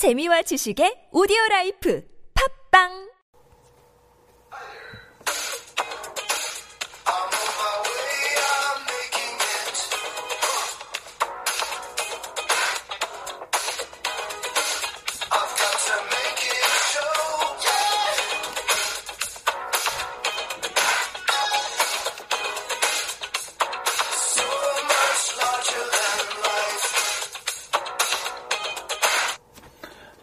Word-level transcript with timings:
재미와 0.00 0.40
지식의 0.48 1.12
오디오 1.12 1.36
라이프. 1.50 2.00
팝빵 2.32 3.09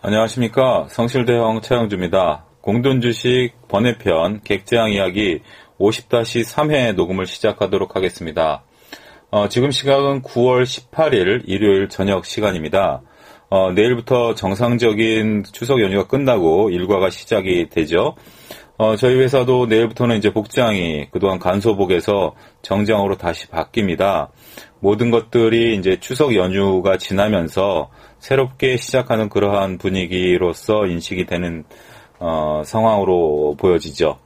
안녕하십니까. 0.07 0.87
성실대형 0.89 1.59
최영주입니다. 1.59 2.45
공돈주식 2.61 3.67
번외편 3.67 4.39
객재앙 4.41 4.93
이야기 4.93 5.41
50-3회 5.79 6.95
녹음을 6.95 7.25
시작하도록 7.25 7.93
하겠습니다. 7.93 8.63
어, 9.31 9.49
지금 9.49 9.69
시각은 9.69 10.21
9월 10.21 10.63
18일 10.63 11.41
일요일 11.45 11.89
저녁 11.89 12.25
시간입니다. 12.25 13.01
어, 13.49 13.73
내일부터 13.73 14.33
정상적인 14.33 15.43
추석 15.51 15.81
연휴가 15.81 16.07
끝나고 16.07 16.69
일과가 16.69 17.09
시작이 17.09 17.67
되죠. 17.69 18.15
어, 18.77 18.95
저희 18.95 19.15
회사도 19.15 19.65
내일부터는 19.65 20.19
이제 20.19 20.31
복장이 20.31 21.09
그동안 21.11 21.37
간소복에서 21.37 22.33
정장으로 22.61 23.17
다시 23.17 23.47
바뀝니다. 23.47 24.29
모든 24.79 25.11
것들이 25.11 25.75
이제 25.75 25.97
추석 25.99 26.35
연휴가 26.35 26.97
지나면서 26.97 27.89
새롭게 28.19 28.77
시작하는 28.77 29.29
그러한 29.29 29.77
분위기로서 29.77 30.85
인식이 30.85 31.25
되는 31.25 31.63
어, 32.19 32.63
상황으로 32.65 33.55
보여지죠. 33.57 34.17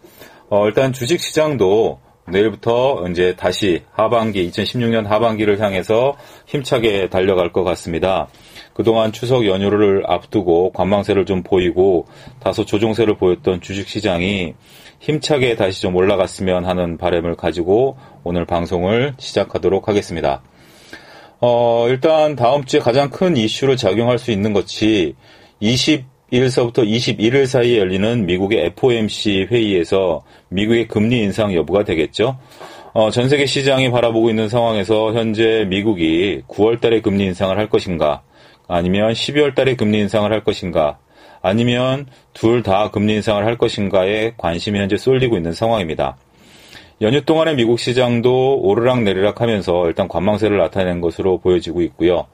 어, 0.50 0.68
일단 0.68 0.94
주식 0.94 1.20
시장도 1.20 2.00
내일부터 2.28 3.06
이제 3.10 3.36
다시 3.36 3.84
하반기 3.92 4.50
2016년 4.50 5.06
하반기를 5.06 5.60
향해서 5.60 6.16
힘차게 6.46 7.10
달려갈 7.10 7.52
것 7.52 7.64
같습니다. 7.64 8.28
그동안 8.74 9.12
추석 9.12 9.46
연휴를 9.46 10.04
앞두고 10.08 10.72
관망세를 10.72 11.26
좀 11.26 11.44
보이고 11.44 12.08
다소 12.40 12.66
조종세를 12.66 13.18
보였던 13.18 13.62
주식 13.62 13.88
시장이 13.88 14.54
힘차게 15.02 15.56
다시 15.56 15.82
좀 15.82 15.96
올라갔으면 15.96 16.64
하는 16.64 16.98
바람을 16.98 17.36
가지고 17.36 17.98
오늘 18.24 18.46
방송을 18.46 19.16
시작하도록 19.18 19.88
하겠습니다. 19.88 20.44
어, 21.40 21.88
일단 21.90 22.36
다음 22.36 22.66
주에 22.66 22.80
가장 22.80 23.10
큰 23.10 23.36
이슈로 23.36 23.76
작용할 23.76 24.20
수 24.20 24.30
있는 24.32 24.54
것이 24.54 25.16
20일서부터 25.60 26.86
21일 26.86 27.48
사이에 27.48 27.80
열리는 27.80 28.28
미국의 28.28 28.66
FOMC 28.68 29.48
회의에서 29.50 30.22
미국의 30.50 30.88
금리 30.88 31.24
인상 31.24 31.52
여부가 31.56 31.84
되겠죠. 31.84 32.38
어, 32.94 33.10
전 33.10 33.28
세계 33.28 33.48
시장이 33.48 33.90
바라보고 33.90 34.30
있는 34.30 34.50
상황에서 34.50 35.14
현재 35.14 35.66
미국이 35.68 36.44
9월 36.48 36.80
달에 36.80 37.02
금리 37.02 37.24
인상을 37.26 37.58
할 37.58 37.70
것인가, 37.70 38.22
아니면 38.68 39.14
12월 39.14 39.56
달에 39.56 39.76
금리 39.76 40.00
인상을 40.00 40.32
할 40.32 40.44
것인가, 40.44 41.00
아니면 41.42 42.08
둘 42.34 42.64
다 42.64 42.92
금리 42.92 43.16
인상을 43.16 43.44
할 43.46 43.58
것인가에 43.58 44.34
관심이 44.38 44.80
현재 44.80 44.98
쏠리고 44.98 45.38
있는 45.38 45.54
상황입니다. 45.54 46.18
연휴 47.02 47.26
동안의 47.26 47.56
미국 47.56 47.80
시장도 47.80 48.60
오르락 48.62 49.02
내리락 49.02 49.42
하면서 49.42 49.88
일단 49.88 50.08
관망세를 50.08 50.58
나타낸 50.58 51.02
것으로 51.02 51.40
보여지고 51.40 51.82
있고요. 51.82 52.28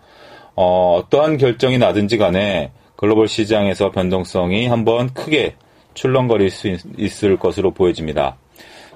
어, 0.55 0.99
어떠한 0.99 1.37
결정이 1.37 1.77
나든지 1.77 2.17
간에 2.17 2.71
글로벌 2.97 3.27
시장에서 3.27 3.91
변동성이 3.91 4.67
한번 4.67 5.13
크게 5.13 5.55
출렁거릴 5.93 6.49
수 6.49 6.67
있, 6.67 7.23
을 7.23 7.37
것으로 7.37 7.71
보여집니다. 7.71 8.37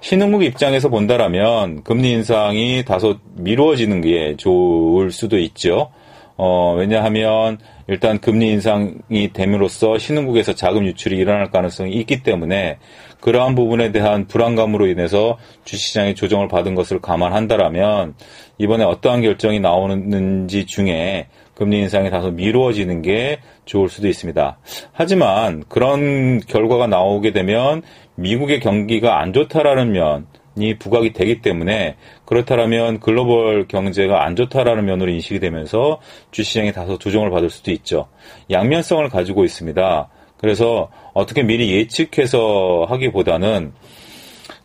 신흥국 0.01 0.43
입장에서 0.43 0.89
본다라면 0.89 1.83
금리 1.83 2.11
인상이 2.11 2.83
다소 2.83 3.17
미루어지는 3.35 4.01
게 4.01 4.35
좋을 4.37 5.11
수도 5.11 5.37
있죠. 5.37 5.91
어, 6.35 6.75
왜냐하면 6.77 7.59
일단 7.91 8.19
금리 8.19 8.47
인상이 8.47 9.33
됨으로써 9.33 9.97
신흥국에서 9.97 10.55
자금 10.55 10.85
유출이 10.85 11.17
일어날 11.17 11.51
가능성이 11.51 11.91
있기 11.95 12.23
때문에 12.23 12.77
그러한 13.19 13.53
부분에 13.53 13.91
대한 13.91 14.27
불안감으로 14.27 14.87
인해서 14.87 15.37
주시장이 15.65 16.15
조정을 16.15 16.47
받은 16.47 16.73
것을 16.73 17.01
감안한다라면 17.01 18.15
이번에 18.59 18.85
어떠한 18.85 19.23
결정이 19.23 19.59
나오는지 19.59 20.67
중에 20.67 21.27
금리 21.53 21.79
인상이 21.79 22.09
다소 22.09 22.31
미루어지는 22.31 23.01
게 23.01 23.39
좋을 23.65 23.89
수도 23.89 24.07
있습니다. 24.07 24.57
하지만 24.93 25.65
그런 25.67 26.39
결과가 26.39 26.87
나오게 26.87 27.33
되면 27.33 27.81
미국의 28.15 28.61
경기가 28.61 29.19
안 29.19 29.33
좋다라는 29.33 29.91
면 29.91 30.27
이 30.57 30.73
부각이 30.75 31.13
되기 31.13 31.41
때문에 31.41 31.95
그렇다면 32.25 32.99
글로벌 32.99 33.67
경제가 33.67 34.25
안 34.25 34.35
좋다라는 34.35 34.85
면으로 34.85 35.11
인식이 35.11 35.39
되면서 35.39 36.01
주시장이 36.31 36.73
다소 36.73 36.97
조정을 36.97 37.29
받을 37.29 37.49
수도 37.49 37.71
있죠. 37.71 38.07
양면성을 38.49 39.07
가지고 39.09 39.45
있습니다. 39.45 40.09
그래서 40.37 40.89
어떻게 41.13 41.43
미리 41.43 41.71
예측해서 41.71 42.85
하기보다는 42.89 43.73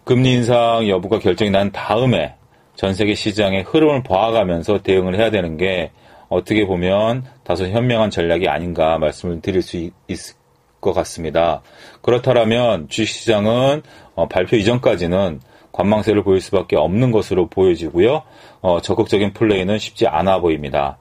금리 0.04 0.32
인상 0.32 0.88
여부가 0.88 1.19
결정이 1.19 1.50
난 1.50 1.70
다음에 1.70 2.34
전 2.74 2.94
세계 2.94 3.14
시장의 3.14 3.62
흐름을 3.62 4.03
봐가면서 4.03 4.82
대응을 4.82 5.16
해야 5.16 5.30
되는 5.30 5.56
게 5.56 5.91
어떻게 6.28 6.66
보면 6.66 7.24
다소 7.44 7.66
현명한 7.66 8.10
전략이 8.10 8.48
아닌가 8.48 8.98
말씀을 8.98 9.41
드릴 9.41 9.62
수 9.62 9.76
있, 9.76 9.92
을 10.08 10.47
것 10.86 10.92
같습니다. 10.92 11.62
그렇다면 12.00 12.88
주식시장은 12.88 13.82
어, 14.14 14.28
발표 14.28 14.56
이전까지는 14.56 15.41
관망세를 15.76 16.25
보일 16.25 16.41
수밖에 16.41 16.76
없는 16.76 17.12
것으로 17.12 17.48
보여지고요. 17.48 18.22
어, 18.62 18.81
적극적인 18.81 19.34
플레이는 19.34 19.78
쉽지 19.78 20.06
않아 20.06 20.41
보입니다. 20.41 20.98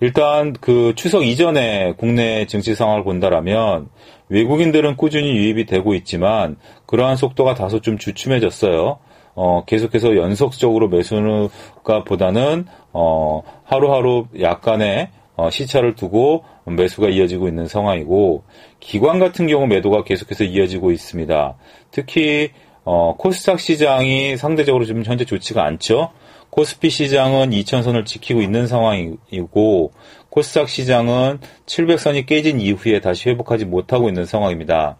일단 0.00 0.52
그 0.52 0.92
추석 0.94 1.24
이전에 1.24 1.94
국내 1.96 2.46
증시 2.46 2.74
상황을 2.74 3.02
본다라면 3.02 3.88
외국인들은 4.28 4.96
꾸준히 4.96 5.34
유입이 5.34 5.66
되고 5.66 5.94
있지만 5.94 6.56
그러한 6.86 7.16
속도가 7.16 7.54
다소 7.54 7.80
좀 7.80 7.98
주춤해졌어요. 7.98 8.98
어, 9.34 9.64
계속해서 9.66 10.16
연속적으로 10.16 10.88
매수가 10.88 12.04
보다는 12.06 12.66
어, 12.92 13.42
하루하루 13.64 14.26
약간의 14.40 15.08
어, 15.36 15.50
시차를 15.50 15.94
두고 15.94 16.44
매수가 16.64 17.10
이어지고 17.10 17.48
있는 17.48 17.66
상황이고 17.66 18.44
기관 18.80 19.18
같은 19.18 19.46
경우 19.46 19.66
매도가 19.66 20.04
계속해서 20.04 20.44
이어지고 20.44 20.92
있습니다. 20.92 21.56
특히 21.90 22.50
어, 22.86 23.16
코스닥 23.16 23.58
시장이 23.58 24.36
상대적으로 24.36 24.84
좀 24.84 25.02
현재 25.04 25.24
좋지가 25.24 25.64
않죠. 25.64 26.12
코스피 26.50 26.88
시장은 26.88 27.50
2000선을 27.50 28.06
지키고 28.06 28.40
있는 28.40 28.68
상황이고 28.68 29.90
코스닥 30.30 30.68
시장은 30.68 31.40
700선이 31.66 32.26
깨진 32.26 32.60
이후에 32.60 33.00
다시 33.00 33.28
회복하지 33.28 33.64
못하고 33.64 34.08
있는 34.08 34.24
상황입니다. 34.24 34.98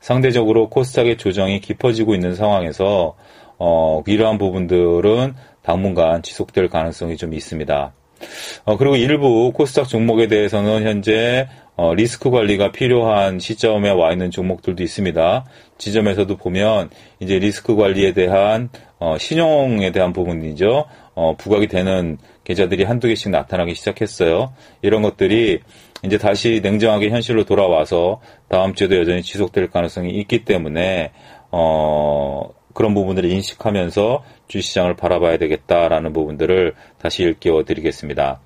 상대적으로 0.00 0.70
코스닥의 0.70 1.18
조정이 1.18 1.60
깊어지고 1.60 2.14
있는 2.14 2.34
상황에서 2.34 3.16
어, 3.58 4.02
이러한 4.06 4.38
부분들은 4.38 5.34
당분간 5.62 6.22
지속될 6.22 6.70
가능성이 6.70 7.18
좀 7.18 7.34
있습니다. 7.34 7.92
어, 8.64 8.76
그리고 8.76 8.96
일부 8.96 9.52
코스닥 9.52 9.88
종목에 9.88 10.28
대해서는 10.28 10.84
현재 10.84 11.48
어, 11.76 11.94
리스크 11.94 12.30
관리가 12.30 12.72
필요한 12.72 13.38
시점에 13.38 13.90
와 13.90 14.12
있는 14.12 14.30
종목들도 14.30 14.82
있습니다. 14.82 15.44
지점에서도 15.76 16.36
보면 16.36 16.90
이제 17.20 17.38
리스크 17.38 17.76
관리에 17.76 18.12
대한 18.12 18.70
어, 18.98 19.18
신용에 19.18 19.92
대한 19.92 20.12
부분이죠. 20.12 20.86
어, 21.14 21.36
부각이 21.36 21.66
되는 21.66 22.18
계좌들이 22.44 22.84
한두 22.84 23.08
개씩 23.08 23.30
나타나기 23.30 23.74
시작했어요. 23.74 24.54
이런 24.80 25.02
것들이 25.02 25.60
이제 26.04 26.16
다시 26.18 26.60
냉정하게 26.62 27.10
현실로 27.10 27.44
돌아와서 27.44 28.20
다음 28.48 28.74
주에도 28.74 28.96
여전히 28.96 29.22
지속될 29.22 29.70
가능성이 29.70 30.10
있기 30.20 30.44
때문에 30.44 31.12
어, 31.50 32.50
그런 32.76 32.92
부분들을 32.92 33.30
인식하면서 33.30 34.22
주시장을 34.48 34.96
바라봐야 34.96 35.38
되겠다라는 35.38 36.12
부분들을 36.12 36.74
다시 36.98 37.22
일깨워 37.22 37.64
드리겠습니다. 37.64 38.38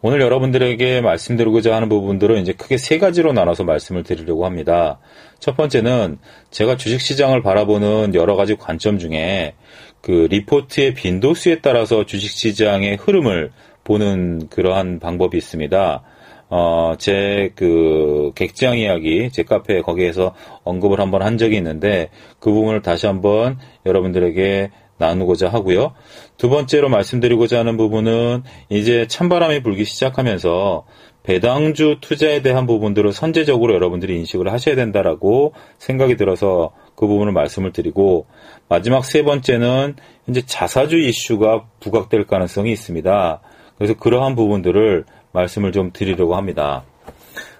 오늘 0.00 0.22
여러분들에게 0.22 1.02
말씀드리고자 1.02 1.74
하는 1.76 1.90
부분들은 1.90 2.40
이제 2.40 2.54
크게 2.54 2.78
세 2.78 2.98
가지로 2.98 3.34
나눠서 3.34 3.64
말씀을 3.64 4.02
드리려고 4.02 4.46
합니다. 4.46 4.98
첫 5.40 5.58
번째는 5.58 6.18
제가 6.50 6.78
주식시장을 6.78 7.42
바라보는 7.42 8.14
여러 8.14 8.34
가지 8.34 8.56
관점 8.56 8.98
중에 8.98 9.52
그 10.00 10.28
리포트의 10.30 10.94
빈도수에 10.94 11.60
따라서 11.60 12.06
주식시장의 12.06 12.96
흐름을 12.96 13.52
보는 13.84 14.48
그러한 14.48 15.00
방법이 15.00 15.36
있습니다. 15.36 16.02
어, 16.48 16.94
제 16.98 17.50
그 17.54 18.32
객지양 18.34 18.78
이야기, 18.78 19.30
제 19.30 19.42
카페 19.42 19.80
거기에서 19.80 20.34
언급을 20.64 21.00
한번 21.00 21.22
한 21.22 21.38
적이 21.38 21.56
있는데 21.56 22.10
그 22.38 22.50
부분을 22.50 22.82
다시 22.82 23.06
한번 23.06 23.58
여러분들에게 23.84 24.70
나누고자 24.98 25.48
하고요. 25.48 25.94
두 26.38 26.48
번째로 26.48 26.88
말씀드리고자 26.88 27.58
하는 27.58 27.76
부분은 27.76 28.42
이제 28.70 29.06
찬바람이 29.06 29.62
불기 29.62 29.84
시작하면서 29.84 30.84
배당주 31.22 31.98
투자에 32.00 32.40
대한 32.40 32.66
부분들을 32.66 33.12
선제적으로 33.12 33.74
여러분들이 33.74 34.16
인식을 34.16 34.52
하셔야 34.52 34.76
된다라고 34.76 35.54
생각이 35.78 36.16
들어서 36.16 36.72
그 36.94 37.06
부분을 37.06 37.32
말씀을 37.32 37.72
드리고 37.72 38.26
마지막 38.68 39.04
세 39.04 39.22
번째는 39.22 39.96
현재 40.24 40.42
자사주 40.46 40.98
이슈가 40.98 41.66
부각될 41.80 42.26
가능성이 42.26 42.72
있습니다. 42.72 43.40
그래서 43.76 43.94
그러한 43.94 44.36
부분들을 44.36 45.04
말씀을 45.36 45.72
좀 45.72 45.90
드리려고 45.92 46.34
합니다. 46.34 46.84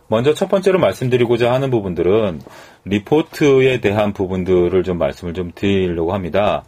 먼저 0.08 0.34
첫 0.34 0.48
번째로 0.48 0.78
말씀드리고자 0.78 1.52
하는 1.52 1.70
부분들은 1.70 2.40
리포트에 2.84 3.80
대한 3.80 4.12
부분들을 4.12 4.82
좀 4.82 4.98
말씀을 4.98 5.34
좀 5.34 5.52
드리려고 5.54 6.12
합니다. 6.14 6.64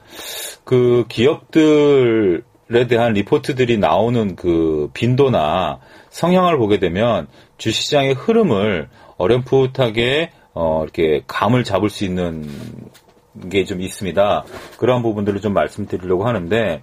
그 0.64 1.04
기업들에 1.08 2.42
대한 2.88 3.12
리포트들이 3.12 3.78
나오는 3.78 4.36
그 4.36 4.90
빈도나 4.92 5.78
성향을 6.10 6.58
보게 6.58 6.78
되면 6.78 7.28
주시장의 7.58 8.14
흐름을 8.14 8.88
어렴풋하게 9.16 10.30
어 10.54 10.82
이렇게 10.82 11.22
감을 11.26 11.64
잡을 11.64 11.88
수 11.90 12.04
있는 12.04 12.48
게 13.50 13.64
좀 13.64 13.80
있습니다. 13.80 14.44
그러한 14.78 15.02
부분들을 15.02 15.40
좀 15.40 15.54
말씀드리려고 15.54 16.26
하는데 16.26 16.82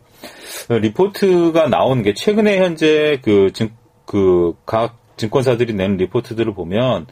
리포트가 0.69 1.67
나온 1.67 2.01
게 2.01 2.13
최근에 2.13 2.59
현재 2.59 3.19
그 3.21 3.51
그 4.05 4.53
각 4.65 5.05
증권사들이 5.17 5.73
내는 5.73 5.97
리포트들을 5.97 6.53
보면 6.53 7.07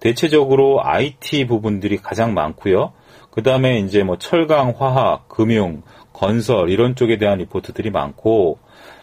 대체적으로 0.00 0.84
IT 0.84 1.46
부분들이 1.46 1.96
가장 1.96 2.34
많고요. 2.34 2.92
그 3.30 3.42
다음에 3.42 3.78
이제 3.80 4.02
뭐 4.02 4.16
철강, 4.18 4.74
화학, 4.78 5.28
금융, 5.28 5.82
건설 6.12 6.70
이런 6.70 6.94
쪽에 6.94 7.18
대한 7.18 7.38
리포트들이 7.38 7.90
많고 7.90 8.58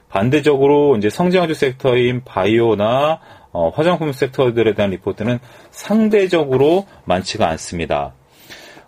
반대적으로 0.10 0.98
이제 0.98 1.10
성장주 1.10 1.54
섹터인 1.54 2.24
바이오나 2.24 3.20
어, 3.52 3.70
화장품 3.70 4.12
섹터들에 4.12 4.74
대한 4.74 4.92
리포트는 4.92 5.40
상대적으로 5.70 6.88
많지가 7.06 7.48
않습니다. 7.50 8.14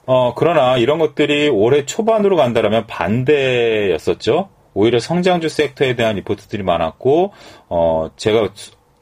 어, 0.08 0.34
그러나 0.36 0.78
이런 0.78 1.00
것들이 1.00 1.50
올해 1.50 1.86
초반으로 1.86 2.36
간다면 2.36 2.86
반대였었죠. 2.88 4.50
오히려 4.76 5.00
성장주 5.00 5.50
sek터에 5.50 5.96
대한 5.96 6.18
리포트들이 6.18 6.62
많았고, 6.62 7.34
어, 7.70 8.12
제가 8.16 8.50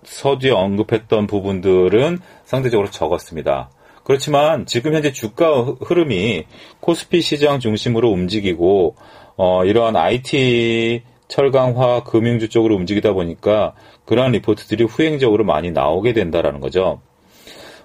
서두에 0.04 0.52
언급했던 0.52 1.28
부분들은 1.28 2.20
상대적으로 2.46 2.90
적었습니다. 2.90 3.70
그렇지만 4.04 4.66
지금 4.66 4.94
현재 4.94 5.12
주가 5.12 5.62
흐름이 5.62 6.46
코스피 6.80 7.22
시장 7.22 7.60
중심으로 7.60 8.10
움직이고 8.10 8.96
어, 9.38 9.66
이러한 9.66 9.96
IT 9.96 11.04
철강화 11.28 12.04
금융주 12.04 12.50
쪽으로 12.50 12.76
움직이다 12.76 13.14
보니까 13.14 13.74
그러한 14.06 14.34
리포트들이 14.34 14.84
후행적으로 14.84 15.46
많이 15.46 15.72
나오게 15.72 16.14
된다라는 16.14 16.60
거죠. 16.60 17.02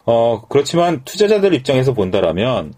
어, 0.04 0.42
그렇지만 0.48 1.02
투자자들 1.04 1.54
입장에서 1.54 1.94
본다라면 1.94 2.74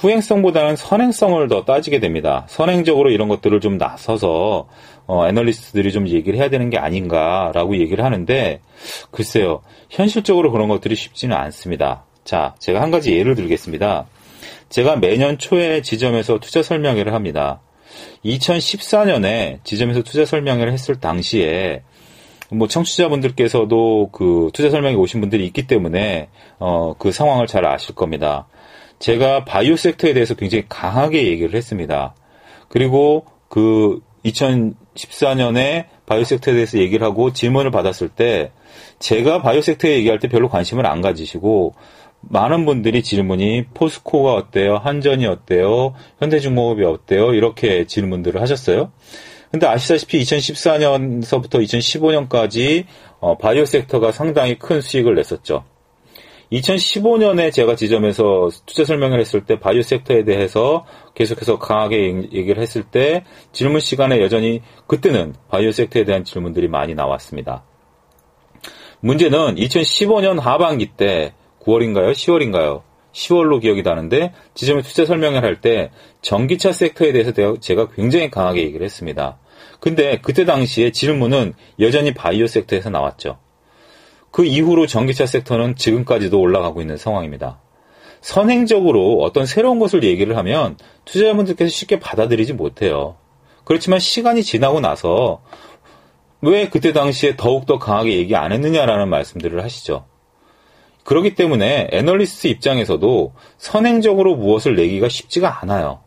후행성보다는 0.00 0.76
선행성을 0.76 1.46
더 1.48 1.64
따지게 1.64 2.00
됩니다. 2.00 2.46
선행적으로 2.48 3.10
이런 3.10 3.28
것들을 3.28 3.60
좀 3.60 3.76
나서서 3.76 4.66
어, 5.06 5.28
애널리스트들이 5.28 5.92
좀 5.92 6.08
얘기를 6.08 6.38
해야 6.38 6.48
되는 6.48 6.70
게 6.70 6.78
아닌가라고 6.78 7.76
얘기를 7.76 8.02
하는데 8.02 8.60
글쎄요 9.10 9.60
현실적으로 9.90 10.52
그런 10.52 10.68
것들이 10.68 10.94
쉽지는 10.94 11.36
않습니다. 11.36 12.04
자 12.24 12.54
제가 12.58 12.80
한 12.80 12.90
가지 12.90 13.14
예를 13.14 13.34
들겠습니다. 13.34 14.06
제가 14.70 14.96
매년 14.96 15.36
초에 15.36 15.82
지점에서 15.82 16.38
투자 16.38 16.62
설명회를 16.62 17.12
합니다. 17.12 17.60
2014년에 18.24 19.62
지점에서 19.64 20.02
투자 20.02 20.24
설명회를 20.24 20.72
했을 20.72 20.98
당시에 20.98 21.82
뭐 22.50 22.68
청취자분들께서도 22.68 24.08
그 24.12 24.50
투자 24.54 24.70
설명회 24.70 24.94
오신 24.94 25.20
분들이 25.20 25.44
있기 25.46 25.66
때문에 25.66 26.28
어, 26.58 26.94
그 26.98 27.12
상황을 27.12 27.46
잘 27.46 27.66
아실 27.66 27.94
겁니다. 27.94 28.46
제가 29.00 29.44
바이오 29.44 29.76
섹터에 29.76 30.12
대해서 30.12 30.34
굉장히 30.34 30.64
강하게 30.68 31.26
얘기를 31.26 31.54
했습니다. 31.54 32.14
그리고 32.68 33.24
그 33.48 34.00
2014년에 34.24 35.86
바이오 36.06 36.24
섹터에 36.24 36.54
대해서 36.54 36.78
얘기를 36.78 37.04
하고 37.04 37.32
질문을 37.32 37.70
받았을 37.70 38.10
때 38.10 38.52
제가 38.98 39.42
바이오 39.42 39.62
섹터에 39.62 39.94
얘기할 39.96 40.18
때 40.18 40.28
별로 40.28 40.48
관심을 40.48 40.86
안 40.86 41.00
가지시고 41.00 41.74
많은 42.20 42.66
분들이 42.66 43.02
질문이 43.02 43.68
포스코가 43.72 44.34
어때요? 44.34 44.76
한전이 44.76 45.26
어때요? 45.26 45.94
현대중공업이 46.18 46.84
어때요? 46.84 47.32
이렇게 47.32 47.86
질문들을 47.86 48.40
하셨어요. 48.40 48.92
근데 49.50 49.66
아시다시피 49.66 50.20
2014년서부터 50.20 51.54
2015년까지 51.62 52.84
어, 53.18 53.38
바이오 53.38 53.64
섹터가 53.64 54.12
상당히 54.12 54.58
큰 54.58 54.82
수익을 54.82 55.14
냈었죠. 55.14 55.64
2015년에 56.52 57.52
제가 57.52 57.76
지점에서 57.76 58.48
투자 58.66 58.84
설명을 58.84 59.20
했을 59.20 59.44
때 59.44 59.60
바이오 59.60 59.82
섹터에 59.82 60.24
대해서 60.24 60.84
계속해서 61.14 61.58
강하게 61.58 62.28
얘기를 62.32 62.60
했을 62.60 62.82
때 62.82 63.24
질문 63.52 63.80
시간에 63.80 64.20
여전히 64.20 64.60
그때는 64.88 65.34
바이오 65.48 65.70
섹터에 65.70 66.04
대한 66.04 66.24
질문들이 66.24 66.66
많이 66.68 66.94
나왔습니다. 66.94 67.64
문제는 69.00 69.54
2015년 69.54 70.40
하반기 70.40 70.90
때 70.96 71.34
9월인가요? 71.62 72.12
10월인가요? 72.12 72.82
10월로 73.12 73.60
기억이 73.60 73.82
나는데 73.82 74.32
지점에 74.54 74.82
투자 74.82 75.04
설명을 75.04 75.42
할 75.42 75.60
때 75.60 75.90
전기차 76.22 76.72
섹터에 76.72 77.12
대해서 77.12 77.32
제가 77.60 77.88
굉장히 77.90 78.30
강하게 78.30 78.62
얘기를 78.62 78.84
했습니다. 78.84 79.38
근데 79.78 80.20
그때 80.20 80.44
당시에 80.44 80.90
질문은 80.90 81.54
여전히 81.80 82.12
바이오 82.12 82.46
섹터에서 82.46 82.90
나왔죠. 82.90 83.38
그 84.30 84.44
이후로 84.44 84.86
전기차 84.86 85.26
섹터는 85.26 85.76
지금까지도 85.76 86.40
올라가고 86.40 86.80
있는 86.80 86.96
상황입니다. 86.96 87.60
선행적으로 88.20 89.18
어떤 89.22 89.46
새로운 89.46 89.78
것을 89.78 90.04
얘기를 90.04 90.36
하면 90.36 90.76
투자자분들께서 91.04 91.70
쉽게 91.70 92.00
받아들이지 92.00 92.52
못해요. 92.52 93.16
그렇지만 93.64 93.98
시간이 93.98 94.42
지나고 94.42 94.80
나서 94.80 95.42
왜 96.42 96.68
그때 96.68 96.92
당시에 96.92 97.36
더욱더 97.36 97.78
강하게 97.78 98.16
얘기 98.16 98.34
안 98.36 98.52
했느냐라는 98.52 99.08
말씀들을 99.08 99.62
하시죠. 99.62 100.06
그렇기 101.04 101.34
때문에 101.34 101.88
애널리스트 101.92 102.46
입장에서도 102.46 103.34
선행적으로 103.58 104.36
무엇을 104.36 104.76
내기가 104.76 105.08
쉽지가 105.08 105.62
않아요. 105.62 106.00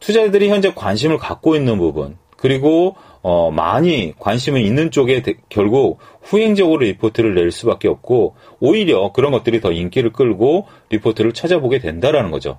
투자자들이 0.00 0.48
현재 0.48 0.72
관심을 0.74 1.18
갖고 1.18 1.54
있는 1.54 1.78
부분, 1.78 2.16
그리고 2.36 2.96
어, 3.22 3.50
많이 3.50 4.14
관심을 4.18 4.62
있는 4.62 4.90
쪽에 4.90 5.22
대, 5.22 5.34
결국 5.48 5.98
후행적으로 6.22 6.80
리포트를 6.80 7.34
낼 7.34 7.50
수밖에 7.50 7.88
없고 7.88 8.34
오히려 8.60 9.12
그런 9.12 9.32
것들이 9.32 9.60
더 9.60 9.72
인기를 9.72 10.12
끌고 10.12 10.66
리포트를 10.88 11.32
찾아보게 11.32 11.80
된다라는 11.80 12.30
거죠. 12.30 12.58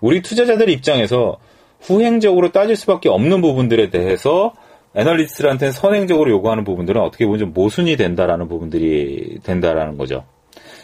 우리 0.00 0.22
투자자들 0.22 0.68
입장에서 0.68 1.38
후행적으로 1.80 2.52
따질 2.52 2.76
수밖에 2.76 3.08
없는 3.08 3.40
부분들에 3.40 3.90
대해서 3.90 4.52
애널리스트한테는 4.94 5.72
선행적으로 5.72 6.30
요구하는 6.30 6.64
부분들은 6.64 7.00
어떻게 7.00 7.26
보면 7.26 7.38
좀 7.38 7.52
모순이 7.52 7.96
된다라는 7.96 8.48
부분들이 8.48 9.38
된다라는 9.42 9.98
거죠. 9.98 10.24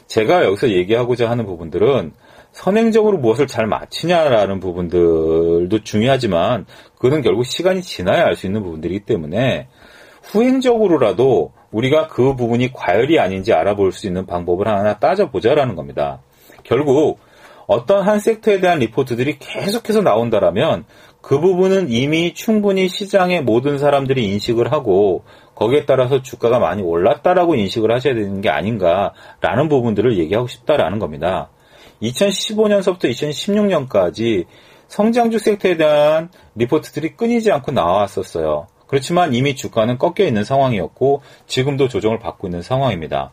제가 0.06 0.44
여기서 0.44 0.70
얘기하고자 0.70 1.30
하는 1.30 1.46
부분들은 1.46 2.12
선행적으로 2.52 3.16
무엇을 3.16 3.46
잘 3.46 3.66
마치냐라는 3.66 4.60
부분들도 4.60 5.82
중요하지만 5.84 6.66
그는 7.02 7.20
결국 7.20 7.44
시간이 7.44 7.82
지나야 7.82 8.24
알 8.26 8.36
수 8.36 8.46
있는 8.46 8.62
부분들이기 8.62 9.00
때문에 9.00 9.66
후행적으로라도 10.22 11.50
우리가 11.72 12.06
그 12.06 12.36
부분이 12.36 12.72
과열이 12.72 13.18
아닌지 13.18 13.52
알아볼 13.52 13.90
수 13.90 14.06
있는 14.06 14.24
방법을 14.24 14.68
하나 14.68 15.00
따져보자라는 15.00 15.74
겁니다. 15.74 16.20
결국 16.62 17.18
어떤 17.66 18.06
한 18.06 18.20
섹터에 18.20 18.60
대한 18.60 18.78
리포트들이 18.78 19.38
계속해서 19.40 20.02
나온다라면 20.02 20.84
그 21.20 21.40
부분은 21.40 21.90
이미 21.90 22.34
충분히 22.34 22.86
시장의 22.86 23.42
모든 23.42 23.78
사람들이 23.78 24.24
인식을 24.34 24.70
하고 24.70 25.24
거기에 25.56 25.86
따라서 25.86 26.22
주가가 26.22 26.60
많이 26.60 26.82
올랐다라고 26.82 27.56
인식을 27.56 27.90
하셔야 27.90 28.14
되는 28.14 28.40
게 28.40 28.48
아닌가라는 28.48 29.68
부분들을 29.68 30.18
얘기하고 30.18 30.46
싶다라는 30.46 31.00
겁니다. 31.00 31.50
2015년서부터 32.00 33.10
2016년까지 33.10 34.46
성장주 34.92 35.38
섹터에 35.38 35.78
대한 35.78 36.28
리포트들이 36.54 37.16
끊이지 37.16 37.50
않고 37.50 37.72
나왔었어요. 37.72 38.66
그렇지만 38.86 39.32
이미 39.32 39.56
주가는 39.56 39.96
꺾여 39.96 40.26
있는 40.26 40.44
상황이었고 40.44 41.22
지금도 41.46 41.88
조정을 41.88 42.18
받고 42.18 42.46
있는 42.46 42.60
상황입니다. 42.60 43.32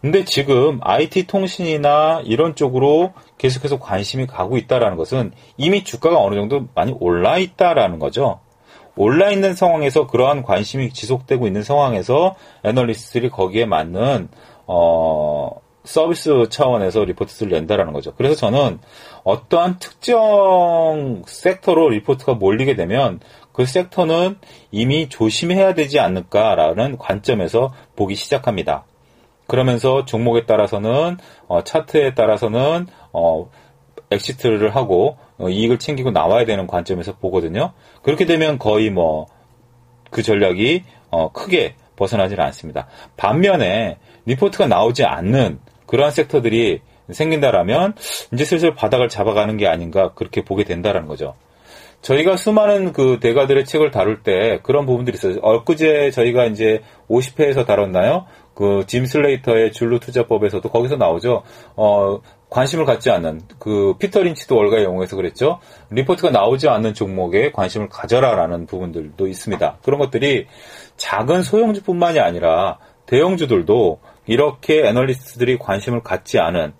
근데 0.00 0.24
지금 0.24 0.80
IT 0.82 1.28
통신이나 1.28 2.22
이런 2.24 2.56
쪽으로 2.56 3.12
계속해서 3.38 3.78
관심이 3.78 4.26
가고 4.26 4.56
있다라는 4.56 4.96
것은 4.96 5.30
이미 5.56 5.84
주가가 5.84 6.18
어느 6.18 6.34
정도 6.34 6.66
많이 6.74 6.92
올라 6.98 7.38
있다라는 7.38 8.00
거죠. 8.00 8.40
올라 8.96 9.30
있는 9.30 9.54
상황에서 9.54 10.08
그러한 10.08 10.42
관심이 10.42 10.92
지속되고 10.92 11.46
있는 11.46 11.62
상황에서 11.62 12.34
애널리스트들이 12.64 13.30
거기에 13.30 13.66
맞는 13.66 14.28
어 14.66 15.61
서비스 15.84 16.48
차원에서 16.48 17.04
리포트를 17.04 17.52
낸다라는 17.52 17.92
거죠. 17.92 18.14
그래서 18.16 18.34
저는 18.34 18.78
어떠한 19.24 19.78
특정 19.78 21.22
섹터로 21.26 21.90
리포트가 21.90 22.34
몰리게 22.34 22.76
되면 22.76 23.20
그 23.52 23.66
섹터는 23.66 24.38
이미 24.70 25.08
조심해야 25.08 25.74
되지 25.74 25.98
않을까라는 25.98 26.98
관점에서 26.98 27.72
보기 27.96 28.14
시작합니다. 28.14 28.84
그러면서 29.46 30.04
종목에 30.04 30.46
따라서는 30.46 31.18
어, 31.48 31.62
차트에 31.62 32.14
따라서는 32.14 32.86
어, 33.12 33.50
exit를 34.10 34.74
하고 34.74 35.18
어, 35.38 35.48
이익을 35.48 35.78
챙기고 35.78 36.12
나와야 36.12 36.44
되는 36.44 36.66
관점에서 36.66 37.16
보거든요. 37.16 37.72
그렇게 38.02 38.24
되면 38.24 38.58
거의 38.58 38.90
뭐 38.90 39.26
그 40.12 40.22
전략이 40.22 40.84
어, 41.10 41.32
크게 41.32 41.74
벗어나지는 41.96 42.44
않습니다. 42.44 42.86
반면에 43.16 43.98
리포트가 44.26 44.68
나오지 44.68 45.04
않는 45.04 45.58
그러한 45.92 46.10
섹터들이 46.10 46.80
생긴다라면 47.10 47.94
이제 48.32 48.46
슬슬 48.46 48.74
바닥을 48.74 49.10
잡아가는 49.10 49.58
게 49.58 49.68
아닌가 49.68 50.12
그렇게 50.14 50.42
보게 50.42 50.64
된다라는 50.64 51.06
거죠. 51.06 51.34
저희가 52.00 52.36
수많은 52.36 52.94
그 52.94 53.18
대가들의 53.20 53.66
책을 53.66 53.90
다룰 53.90 54.22
때 54.22 54.58
그런 54.62 54.86
부분들이 54.86 55.16
있어요. 55.16 55.36
엊그제 55.42 56.10
저희가 56.12 56.46
이제 56.46 56.80
50회에서 57.10 57.66
다뤘나요? 57.66 58.24
그 58.54 58.84
짐 58.86 59.04
슬레이터의 59.04 59.72
줄루 59.72 60.00
투자법에서도 60.00 60.66
거기서 60.66 60.96
나오죠. 60.96 61.42
어, 61.76 62.20
관심을 62.48 62.86
갖지 62.86 63.10
않는 63.10 63.42
그 63.58 63.94
피터 63.98 64.22
린치도 64.22 64.56
월가의 64.56 64.84
영웅에서 64.84 65.16
그랬죠. 65.16 65.60
리포트가 65.90 66.30
나오지 66.30 66.68
않는 66.68 66.94
종목에 66.94 67.52
관심을 67.52 67.90
가져라라는 67.90 68.64
부분들도 68.64 69.26
있습니다. 69.26 69.78
그런 69.82 70.00
것들이 70.00 70.46
작은 70.96 71.42
소형주뿐만이 71.42 72.18
아니라 72.18 72.78
대형주들도 73.06 74.00
이렇게 74.26 74.86
애널리스트들이 74.86 75.58
관심을 75.58 76.02
갖지 76.02 76.38
않은 76.38 76.72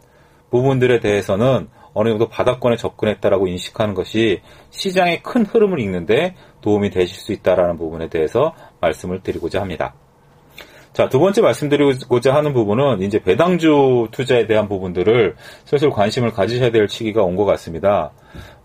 부분들에 0.51 1.01
대해서는 1.01 1.69
어느 1.95 2.09
정도 2.09 2.29
바닥권에 2.29 2.77
접근했다라고 2.77 3.49
인식하는 3.49 3.95
것이 3.95 4.41
시장의 4.71 5.23
큰 5.23 5.45
흐름을 5.45 5.79
읽는데 5.81 6.37
도움이 6.61 6.91
되실 6.91 7.19
수 7.19 7.33
있다라는 7.33 7.77
부분에 7.77 8.09
대해서 8.09 8.55
말씀을 8.81 9.23
드리고자 9.23 9.61
합니다. 9.61 9.95
자, 10.93 11.09
두 11.09 11.19
번째 11.19 11.41
말씀드리고자 11.41 12.35
하는 12.35 12.53
부분은 12.53 13.01
이제 13.01 13.19
배당주 13.19 14.09
투자에 14.11 14.47
대한 14.47 14.69
부분들을 14.69 15.37
슬슬 15.65 15.89
관심을 15.91 16.33
가지셔야 16.33 16.71
될 16.71 16.87
시기가 16.87 17.23
온 17.23 17.35
것 17.35 17.47
같습니다. 17.47 18.13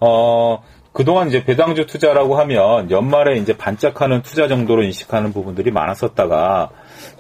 어, 0.02 0.62
그동안 0.98 1.28
이제 1.28 1.44
배당주 1.44 1.86
투자라고 1.86 2.40
하면 2.40 2.90
연말에 2.90 3.38
이제 3.38 3.56
반짝하는 3.56 4.24
투자 4.24 4.48
정도로 4.48 4.82
인식하는 4.82 5.32
부분들이 5.32 5.70
많았었다가 5.70 6.72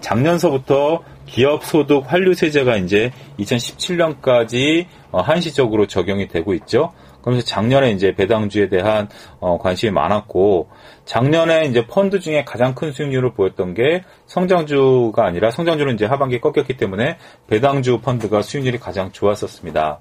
작년서부터 0.01 1.03
기업 1.27 1.63
소득 1.63 2.11
환류 2.11 2.33
세제가 2.33 2.77
이제 2.77 3.11
2017년까지 3.37 4.87
어, 5.11 5.21
한시적으로 5.21 5.85
적용이 5.85 6.27
되고 6.27 6.55
있죠. 6.55 6.91
그러면서 7.21 7.45
작년에 7.45 7.91
이제 7.91 8.15
배당주에 8.15 8.69
대한 8.69 9.09
어, 9.39 9.59
관심이 9.59 9.91
많았고 9.91 10.69
작년에 11.05 11.65
이제 11.65 11.85
펀드 11.85 12.19
중에 12.19 12.45
가장 12.45 12.73
큰 12.73 12.91
수익률을 12.91 13.33
보였던 13.33 13.75
게 13.75 14.03
성장주가 14.25 15.23
아니라 15.23 15.51
성장주는 15.51 15.93
이제 15.93 16.05
하반기에 16.05 16.39
꺾였기 16.39 16.77
때문에 16.77 17.17
배당주 17.45 17.99
펀드가 17.99 18.41
수익률이 18.41 18.79
가장 18.79 19.11
좋았었습니다. 19.11 19.99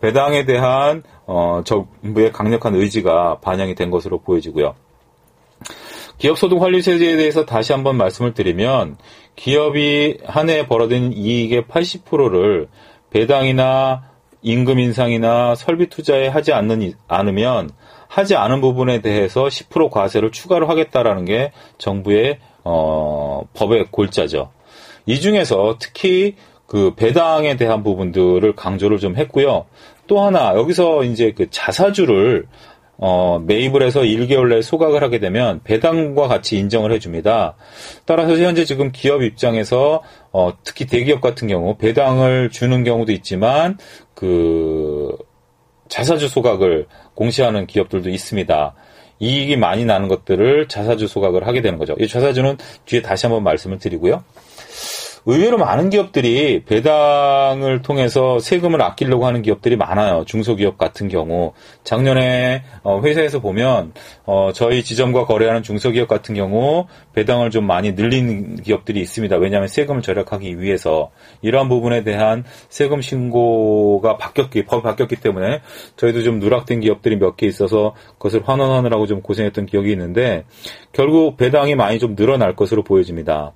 배당에 0.00 0.44
대한 0.44 1.02
어, 1.26 1.62
정부의 1.64 2.32
강력한 2.32 2.74
의지가 2.74 3.40
반영이 3.40 3.74
된 3.74 3.90
것으로 3.90 4.18
보여지고요. 4.18 4.74
기업소득 6.18 6.60
환류세제에 6.60 7.16
대해서 7.16 7.44
다시 7.44 7.72
한번 7.72 7.96
말씀을 7.96 8.32
드리면 8.32 8.96
기업이 9.36 10.18
한 10.24 10.48
해에 10.48 10.66
벌어들인 10.66 11.12
이익의 11.12 11.62
80%를 11.64 12.68
배당이나 13.10 14.10
임금 14.42 14.78
인상이나 14.78 15.54
설비 15.54 15.88
투자에 15.88 16.28
하지 16.28 16.52
않는, 16.52 16.92
않으면 17.08 17.70
하지 18.08 18.36
않은 18.36 18.60
부분에 18.60 19.00
대해서 19.00 19.44
10% 19.44 19.90
과세를 19.90 20.30
추가로 20.30 20.68
하겠다라는 20.68 21.24
게 21.24 21.52
정부의 21.78 22.38
어, 22.64 23.42
법의 23.54 23.86
골자죠. 23.90 24.50
이 25.04 25.20
중에서 25.20 25.76
특히 25.78 26.36
그 26.66 26.94
배당에 26.94 27.56
대한 27.56 27.82
부분들을 27.82 28.54
강조를 28.54 28.98
좀 28.98 29.16
했고요. 29.16 29.66
또 30.06 30.20
하나 30.20 30.54
여기서 30.54 31.04
이제 31.04 31.32
그 31.36 31.48
자사주를 31.50 32.46
어, 32.98 33.42
매입을 33.44 33.82
해서 33.82 34.00
1개월 34.00 34.48
내에 34.48 34.62
소각을 34.62 35.02
하게 35.02 35.18
되면 35.18 35.60
배당과 35.64 36.28
같이 36.28 36.56
인정을 36.56 36.92
해줍니다. 36.92 37.54
따라서 38.06 38.36
현재 38.38 38.64
지금 38.64 38.90
기업 38.90 39.22
입장에서 39.22 40.02
어, 40.32 40.52
특히 40.64 40.86
대기업 40.86 41.20
같은 41.20 41.46
경우 41.46 41.76
배당을 41.76 42.50
주는 42.50 42.84
경우도 42.84 43.12
있지만 43.12 43.76
그 44.14 45.14
자사주 45.88 46.28
소각을 46.28 46.86
공시하는 47.14 47.66
기업들도 47.66 48.08
있습니다. 48.08 48.74
이익이 49.18 49.56
많이 49.56 49.84
나는 49.84 50.08
것들을 50.08 50.68
자사주 50.68 51.06
소각을 51.06 51.46
하게 51.46 51.62
되는 51.62 51.78
거죠. 51.78 51.94
이 51.98 52.08
자사주는 52.08 52.56
뒤에 52.86 53.02
다시 53.02 53.26
한번 53.26 53.44
말씀을 53.44 53.78
드리고요. 53.78 54.24
의외로 55.28 55.58
많은 55.58 55.90
기업들이 55.90 56.62
배당을 56.64 57.82
통해서 57.82 58.38
세금을 58.38 58.80
아끼려고 58.80 59.26
하는 59.26 59.42
기업들이 59.42 59.76
많아요. 59.76 60.24
중소기업 60.24 60.78
같은 60.78 61.08
경우. 61.08 61.52
작년에 61.82 62.62
어, 62.84 63.00
회사에서 63.00 63.40
보면 63.40 63.92
어, 64.24 64.52
저희 64.54 64.84
지점과 64.84 65.26
거래하는 65.26 65.64
중소기업 65.64 66.06
같은 66.06 66.34
경우 66.36 66.86
배당을 67.12 67.50
좀 67.50 67.66
많이 67.66 67.92
늘린 67.92 68.56
기업들이 68.62 69.00
있습니다. 69.00 69.36
왜냐하면 69.36 69.66
세금을 69.68 70.02
절약하기 70.02 70.60
위해서 70.60 71.10
이러한 71.42 71.68
부분에 71.68 72.04
대한 72.04 72.44
세금 72.68 73.00
신고가 73.00 74.16
바뀌었기 74.18 74.64
법이 74.64 74.82
바뀌었기 74.84 75.16
때문에 75.16 75.60
저희도 75.96 76.22
좀 76.22 76.38
누락된 76.38 76.80
기업들이 76.80 77.16
몇 77.16 77.36
개 77.36 77.46
있어서 77.46 77.94
그것을 78.12 78.48
환원하느라고 78.48 79.06
좀 79.06 79.20
고생했던 79.20 79.66
기억이 79.66 79.90
있는데 79.90 80.44
결국 80.92 81.36
배당이 81.36 81.74
많이 81.74 81.98
좀 81.98 82.16
늘어날 82.16 82.56
것으로 82.56 82.82
보여집니다. 82.82 83.52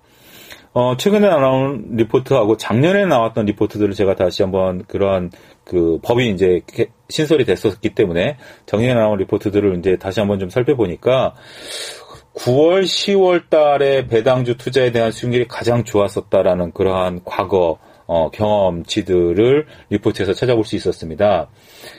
어, 0.72 0.96
최근에 0.96 1.28
나온 1.28 1.96
리포트하고 1.96 2.56
작년에 2.56 3.04
나왔던 3.06 3.46
리포트들을 3.46 3.92
제가 3.94 4.14
다시 4.14 4.42
한번 4.42 4.84
그러한 4.84 5.32
그 5.64 5.98
법이 6.02 6.30
이제 6.30 6.60
신설이 7.08 7.44
됐었기 7.44 7.94
때문에 7.94 8.36
작년에 8.66 8.94
나온 8.94 9.18
리포트들을 9.18 9.78
이제 9.78 9.96
다시 9.96 10.20
한번 10.20 10.38
좀 10.38 10.48
살펴보니까 10.48 11.34
9월, 12.34 12.84
10월 12.84 13.50
달에 13.50 14.06
배당주 14.06 14.56
투자에 14.56 14.92
대한 14.92 15.10
수익률이 15.10 15.48
가장 15.48 15.82
좋았었다라는 15.82 16.72
그러한 16.72 17.22
과거 17.24 17.78
어, 18.06 18.30
경험치들을 18.30 19.66
리포트에서 19.90 20.34
찾아볼 20.34 20.64
수 20.64 20.76
있었습니다. 20.76 21.48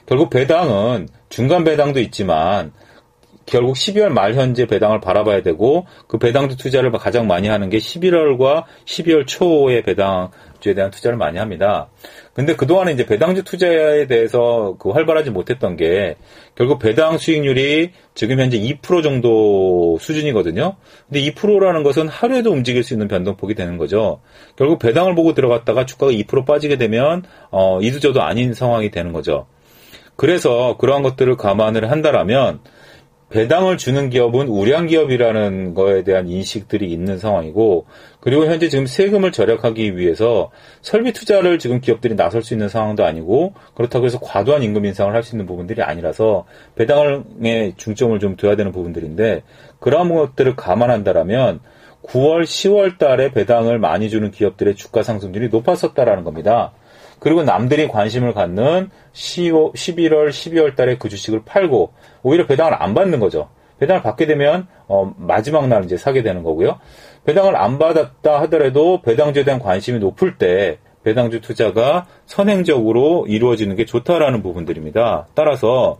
결국 0.06 0.30
배당은 0.30 1.08
중간 1.30 1.64
배당도 1.64 2.00
있지만 2.02 2.74
결국 3.52 3.76
12월 3.76 4.08
말 4.08 4.34
현재 4.34 4.66
배당을 4.66 5.02
바라봐야 5.02 5.42
되고 5.42 5.86
그 6.08 6.18
배당주 6.18 6.56
투자를 6.56 6.90
가장 6.94 7.28
많이 7.28 7.50
하는 7.50 7.70
게 7.70 7.80
11월과 7.80 8.64
12월 8.86 9.28
초에 9.28 9.82
배당주에 9.82 10.74
대한 10.74 10.90
투자를 10.90 11.18
많이 11.18 11.38
합니다. 11.38 11.90
근데 12.34 12.56
그동안에 12.56 12.94
이제 12.94 13.06
배당주 13.06 13.44
투자에 13.44 14.08
대해서 14.08 14.78
그 14.80 14.92
활발하지 14.92 15.32
못했던 15.32 15.76
게 15.76 16.16
결국 16.56 16.80
배당 16.80 17.18
수익률이 17.18 17.92
지금 18.16 18.40
현재 18.40 18.58
2% 18.58 19.04
정도 19.04 19.98
수준이거든요. 20.00 20.78
근데 21.10 21.20
2%라는 21.20 21.84
것은 21.84 22.08
하루에도 22.08 22.52
움직일 22.52 22.84
수 22.84 22.94
있는 22.94 23.10
변동폭이 23.10 23.54
되는 23.54 23.78
거죠. 23.78 24.22
결국 24.56 24.80
배당을 24.80 25.14
보고 25.14 25.34
들어갔다가 25.34 25.86
주가가 25.86 26.14
2% 26.14 26.46
빠지게 26.46 26.78
되면 26.78 27.24
어 27.50 27.82
이두저도 27.82 28.22
아닌 28.22 28.54
상황이 28.54 28.92
되는 28.92 29.12
거죠. 29.12 29.46
그래서 30.16 30.78
그러한 30.78 31.04
것들을 31.04 31.36
감안을 31.36 31.92
한다라면 31.92 32.62
배당을 33.32 33.78
주는 33.78 34.10
기업은 34.10 34.48
우량 34.48 34.88
기업이라는 34.88 35.74
거에 35.74 36.04
대한 36.04 36.28
인식들이 36.28 36.92
있는 36.92 37.18
상황이고 37.18 37.86
그리고 38.20 38.46
현재 38.46 38.68
지금 38.68 38.86
세금을 38.86 39.32
절약하기 39.32 39.98
위해서 39.98 40.52
설비 40.82 41.14
투자를 41.14 41.58
지금 41.58 41.80
기업들이 41.80 42.16
나설 42.16 42.44
수 42.44 42.54
있는 42.54 42.68
상황도 42.68 43.06
아니고 43.06 43.54
그렇다고 43.74 44.06
해서 44.06 44.20
과도한 44.20 44.64
임금 44.64 44.86
인상을 44.86 45.14
할 45.14 45.22
수 45.22 45.36
있는 45.36 45.46
부분들이 45.46 45.84
아니라서 45.84 46.46
배당에 46.76 47.74
중점을 47.78 48.18
좀 48.20 48.36
둬야 48.36 48.56
되는 48.56 48.72
부분들인데 48.72 49.44
그러한 49.80 50.10
것들을 50.10 50.56
감안한다라면 50.56 51.60
9월, 52.04 52.44
10월 52.44 52.98
달에 52.98 53.32
배당을 53.32 53.78
많이 53.78 54.10
주는 54.10 54.32
기업들의 54.32 54.76
주가 54.76 55.04
상승률이 55.04 55.50
높았었다라는 55.50 56.24
겁니다. 56.24 56.74
그리고 57.22 57.44
남들이 57.44 57.88
관심을 57.88 58.34
갖는 58.34 58.90
11월, 59.14 60.30
12월 60.30 60.76
달에 60.76 60.98
그 60.98 61.08
주식을 61.08 61.44
팔고 61.46 61.94
오히려 62.24 62.48
배당을 62.48 62.74
안 62.82 62.96
받는 62.96 63.20
거죠. 63.20 63.48
배당을 63.78 64.02
받게 64.02 64.26
되면 64.26 64.68
어, 64.88 65.14
마지막 65.18 65.68
날 65.68 65.86
이제 65.86 65.98
사게 65.98 66.24
되는 66.24 66.42
거고요. 66.42 66.80
배당을 67.26 67.56
안 67.56 67.78
받았다 67.78 68.42
하더라도 68.42 69.04
배당주에 69.04 69.44
대한 69.44 69.60
관심이 69.60 70.00
높을 70.00 70.40
때 70.40 70.80
배당주 71.04 71.42
투자가 71.42 72.08
선행적으로 72.26 73.28
이루어지는 73.28 73.76
게 73.76 73.86
좋다라는 73.86 74.42
부분들입니다. 74.42 75.28
따라서 75.36 76.00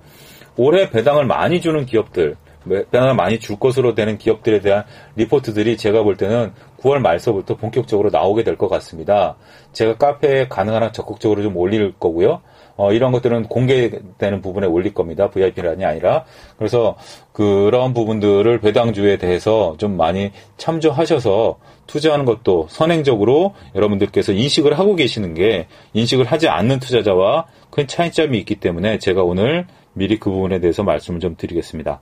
올해 0.58 0.90
배당을 0.90 1.26
많이 1.26 1.62
주는 1.62 1.86
기업들, 1.86 2.36
배당을 2.68 3.16
많이 3.16 3.40
줄 3.40 3.58
것으로 3.58 3.96
되는 3.96 4.18
기업들에 4.18 4.60
대한 4.62 4.84
리포트들이 5.16 5.78
제가 5.78 6.04
볼 6.04 6.18
때는 6.18 6.54
9월 6.80 7.00
말서부터 7.00 7.56
본격적으로 7.58 8.10
나오게 8.12 8.44
될 8.44 8.58
것 8.58 8.68
같습니다. 8.70 9.36
제가 9.74 9.98
카페에 9.98 10.48
가능한 10.48 10.84
한 10.84 10.94
적극적으로 10.94 11.42
좀 11.42 11.58
올릴 11.58 11.94
거고요. 12.00 12.42
어, 12.78 12.94
이런 12.94 13.12
것들은 13.12 13.44
공개되는 13.44 14.42
부분에 14.42 14.66
올릴 14.68 14.94
겁니다. 14.94 15.30
VIP란이 15.30 15.86
아니라. 15.86 16.26
그래서 16.58 16.96
그런 17.32 17.94
부분들을 17.94 18.60
배당주에 18.60 19.18
대해서 19.18 19.76
좀 19.78 19.98
많이 19.98 20.32
참조하셔서 20.58 21.60
투자하는 21.88 22.26
것도 22.26 22.68
선행적으로 22.70 23.54
여러분들께서 23.76 24.32
인식을 24.32 24.80
하고 24.80 24.96
계시는 24.96 25.34
게 25.34 25.68
인식을 25.94 26.26
하지 26.26 26.48
않는 26.48 26.80
투자자와 26.80 27.46
큰 27.70 27.88
차이점이 27.88 28.38
있기 28.40 28.56
때문에 28.56 28.98
제가 29.00 29.24
오늘 29.24 29.68
미리 29.94 30.18
그 30.18 30.30
부분에 30.32 30.60
대해서 30.60 30.84
말씀을 30.84 31.20
좀 31.20 31.36
드리겠습니다. 31.38 32.02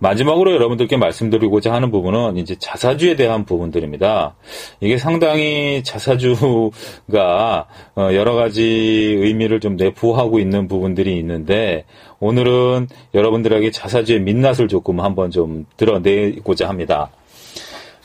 마지막으로 0.00 0.52
여러분들께 0.52 0.96
말씀드리고자 0.96 1.72
하는 1.72 1.90
부분은 1.90 2.38
이제 2.38 2.56
자사주에 2.58 3.16
대한 3.16 3.44
부분들입니다. 3.44 4.34
이게 4.80 4.96
상당히 4.96 5.82
자사주가 5.84 7.66
어, 7.94 8.08
여러 8.14 8.34
가지 8.34 8.62
의미를 8.62 9.60
좀 9.60 9.76
내포하고 9.76 10.38
있는 10.38 10.68
부분들이 10.68 11.18
있는데 11.18 11.84
오늘은 12.18 12.88
여러분들에게 13.14 13.70
자사주의 13.70 14.20
민낯을 14.20 14.68
조금 14.68 15.00
한번 15.00 15.30
좀 15.30 15.66
드러내고자 15.76 16.68
합니다. 16.68 17.10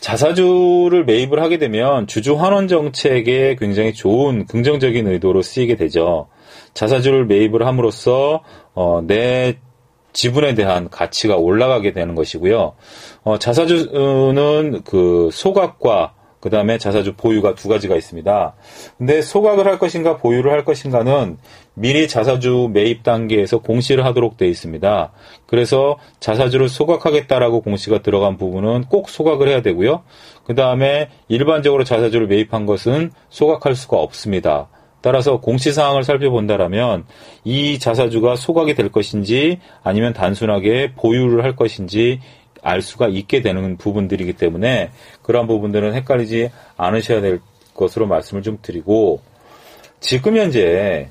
자사주를 0.02 1.06
매입을 1.06 1.42
하게 1.42 1.58
되면 1.58 2.06
주주 2.08 2.36
환원 2.36 2.68
정책에 2.68 3.56
굉장히 3.58 3.94
좋은 3.94 4.46
긍정적인 4.46 5.08
의도로 5.08 5.42
쓰이게 5.42 5.76
되죠. 5.78 6.28
자사주를 6.74 7.26
매입을 7.26 7.66
함으로써 7.66 8.44
어, 8.74 9.02
내 9.08 9.58
지분에 10.16 10.56
대한 10.56 10.90
가치가 10.90 11.36
올라가게 11.36 11.94
되는 11.94 12.16
것이고요. 12.16 12.74
어, 13.24 13.38
자사주는 13.38 14.82
그 14.84 15.30
소각과 15.32 16.14
그 16.40 16.52
다음에 16.52 16.78
자사주 16.78 17.16
보유가 17.16 17.56
두 17.56 17.68
가지가 17.68 17.96
있습니다. 17.96 18.54
근데 19.00 19.24
소각을 19.24 19.66
할 19.66 19.80
것인가 19.80 20.18
보유를 20.18 20.52
할 20.52 20.64
것인가는 20.64 21.38
미리 21.74 22.08
자사주 22.08 22.70
매입 22.72 23.02
단계에서 23.02 23.60
공시를 23.60 24.06
하도록 24.06 24.38
되어 24.38 24.48
있습니다. 24.48 25.12
그래서 25.48 25.98
자사주를 26.20 26.70
소각하겠다라고 26.70 27.62
공시가 27.62 28.04
들어간 28.04 28.38
부분은 28.38 28.86
꼭 28.90 29.10
소각을 29.10 29.48
해야 29.48 29.64
되고요. 29.64 30.04
그 30.46 30.54
다음에 30.54 31.10
일반적으로 31.28 31.84
자사주를 31.84 32.28
매입한 32.28 32.68
것은 32.68 33.12
소각할 33.30 33.74
수가 33.74 33.98
없습니다. 33.98 34.70
따라서 35.06 35.38
공시사항을 35.40 36.04
살펴본다라면 36.04 37.06
이 37.44 37.78
자사주가 37.78 38.36
소각이 38.36 38.74
될 38.74 38.92
것인지 38.92 39.60
아니면 39.84 40.14
단순하게 40.14 40.94
보유를 40.96 41.44
할 41.44 41.56
것인지 41.56 42.22
알 42.64 42.82
수가 42.82 43.10
있게 43.10 43.44
되는 43.44 43.78
부분들이기 43.78 44.34
때문에 44.34 44.90
그러한 45.22 45.48
부분들은 45.48 45.94
헷갈리지 45.94 46.50
않으셔야 46.76 47.22
될 47.22 47.40
것으로 47.76 48.08
말씀을 48.08 48.42
좀 48.42 48.58
드리고 48.64 49.22
지금 50.00 50.38
현재 50.38 51.10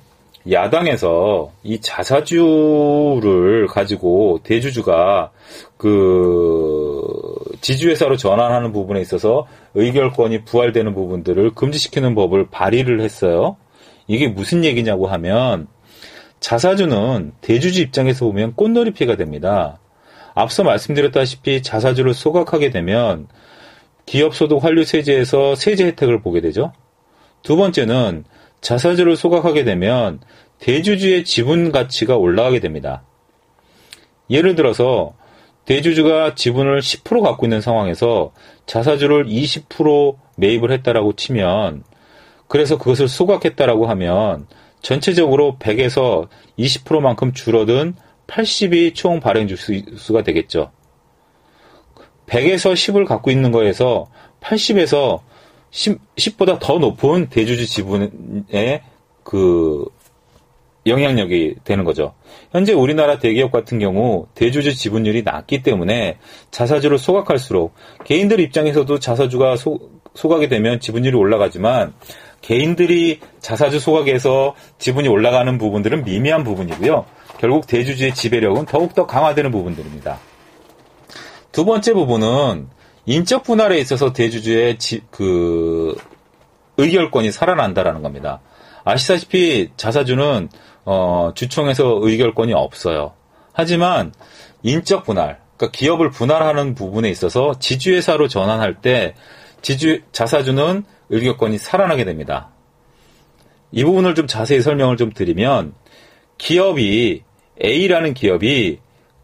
야당에서 0.51 1.53
이 1.63 1.81
자사주를 1.81 3.69
가지고 3.69 4.41
대주주가 4.43 5.31
그 5.77 7.01
지주회사로 7.61 8.17
전환하는 8.17 8.73
부분에 8.73 9.01
있어서 9.03 9.47
의결권이 9.75 10.47
부활되는 10.47 10.95
부분들을 10.95 11.55
금지시키는 11.55 12.17
법을 12.17 12.49
발의를 12.51 13.01
했어요. 13.01 13.57
이게 14.07 14.29
무슨 14.29 14.65
얘기냐고 14.65 15.07
하면 15.07 15.67
자사주는 16.41 17.33
대주주 17.41 17.81
입장에서 17.81 18.27
보면 18.27 18.55
꽃놀이피가 18.55 19.17
됩니다. 19.17 19.79
앞서 20.35 20.63
말씀드렸다시피 20.63 21.63
자사주를 21.63 22.13
소각하게 22.13 22.71
되면 22.71 23.29
기업소득 24.07 24.63
환류 24.63 24.85
세제에서 24.85 25.55
세제 25.55 25.87
혜택을 25.87 26.21
보게 26.21 26.41
되죠. 26.41 26.73
두 27.43 27.57
번째는 27.57 28.25
자사주를 28.61 29.17
소각하게 29.17 29.65
되면 29.65 30.21
대주주의 30.59 31.25
지분 31.25 31.73
가치가 31.73 32.17
올라가게 32.17 32.61
됩니다. 32.61 33.03
예를 34.31 34.55
들어서 34.55 35.15
대주주가 35.65 36.35
지분을 36.35 36.81
10% 36.81 37.23
갖고 37.23 37.47
있는 37.47 37.61
상황에서 37.61 38.33
자사주를 38.67 39.27
20% 39.27 40.17
매입을 40.37 40.73
했다라고 40.73 41.15
치면 41.15 41.85
그래서 42.55 42.79
그것을 42.79 43.09
소각했다라고 43.09 43.87
하면 43.89 44.47
전체적으로 44.81 45.57
100에서 45.59 46.29
20%만큼 46.57 47.33
줄어든 47.33 47.97
80이 48.29 48.95
총 48.95 49.19
발행 49.19 49.49
주수가 49.49 50.23
되겠죠. 50.23 50.71
100에서 52.29 52.75
10을 52.75 53.07
갖고 53.07 53.33
있는 53.33 53.51
거에서 53.51 54.07
80에서 54.41 55.23
10, 55.73 56.39
보다더 56.39 56.79
높은 56.79 57.29
대주주 57.29 57.67
지분의 57.67 58.83
그 59.25 59.87
영향력이 60.87 61.57
되는 61.65 61.83
거죠. 61.83 62.15
현재 62.53 62.73
우리나라 62.73 63.19
대기업 63.19 63.51
같은 63.51 63.81
경우 63.81 64.29
대주주 64.37 64.77
지분율이 64.77 65.25
낮기 65.25 65.65
때문에 65.65 66.19
자사주를 66.53 66.99
소각할수록 66.99 67.75
개인들 68.05 68.39
입장에서도 68.39 69.01
자사주가 69.01 69.57
소, 69.57 69.91
소각이 70.15 70.49
되면 70.49 70.79
지분율이 70.79 71.17
올라가지만 71.17 71.95
개인들이 72.45 73.21
자사주 73.41 73.81
소각에서 73.81 74.55
지분이 74.79 75.09
올라가는 75.09 75.57
부분들은 75.57 76.05
미미한 76.05 76.45
부분이고요. 76.45 77.07
결국 77.39 77.67
대주주의 77.67 78.15
지배력은 78.15 78.67
더욱더 78.67 79.07
강화되는 79.07 79.51
부분들입니다. 79.51 80.19
두 81.53 81.65
번째 81.65 81.95
부분은 81.95 82.69
인적 83.07 83.45
분할에 83.45 83.79
있어서 83.79 84.13
대주주의 84.13 84.79
지, 84.79 85.03
그 85.11 85.97
의결권이 86.77 87.33
살아난다라는 87.33 88.03
겁니다. 88.03 88.41
아시다시피 88.85 89.71
자사주는 89.79 90.51
어, 90.85 91.33
주총에서 91.35 92.01
의결권이 92.03 92.53
없어요. 92.53 93.15
하지만 93.55 94.13
인적 94.63 95.05
분할, 95.05 95.41
그러니까 95.57 95.79
기업을 95.79 96.11
분할하는 96.11 96.75
부분에 96.75 97.09
있어서 97.09 97.59
지주회사로 97.59 98.29
전환할 98.29 98.83
때 98.83 99.15
지주 99.63 100.03
자사주는 100.13 100.85
의결권이 101.11 101.59
살아나게 101.59 102.05
됩니다. 102.05 102.51
이 103.73 103.85
부분을 103.85 104.15
좀 104.15 104.27
자세히 104.27 104.61
설명을 104.61 104.97
좀 104.97 105.13
드리면 105.13 105.75
기업이 106.39 107.23
A라는 107.63 108.15
기업이 108.15 108.79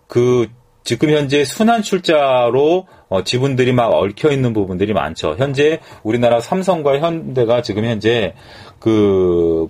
그 0.06 0.48
지금 0.82 1.10
현재 1.10 1.44
순환 1.44 1.82
출자로 1.82 2.86
어, 3.08 3.24
지분들이 3.24 3.72
막 3.72 3.92
얽혀 3.92 4.30
있는 4.30 4.52
부분들이 4.52 4.92
많죠. 4.92 5.36
현재 5.38 5.80
우리나라 6.02 6.40
삼성과 6.40 6.98
현대가 6.98 7.62
지금 7.62 7.84
현재 7.84 8.34
그 8.78 9.68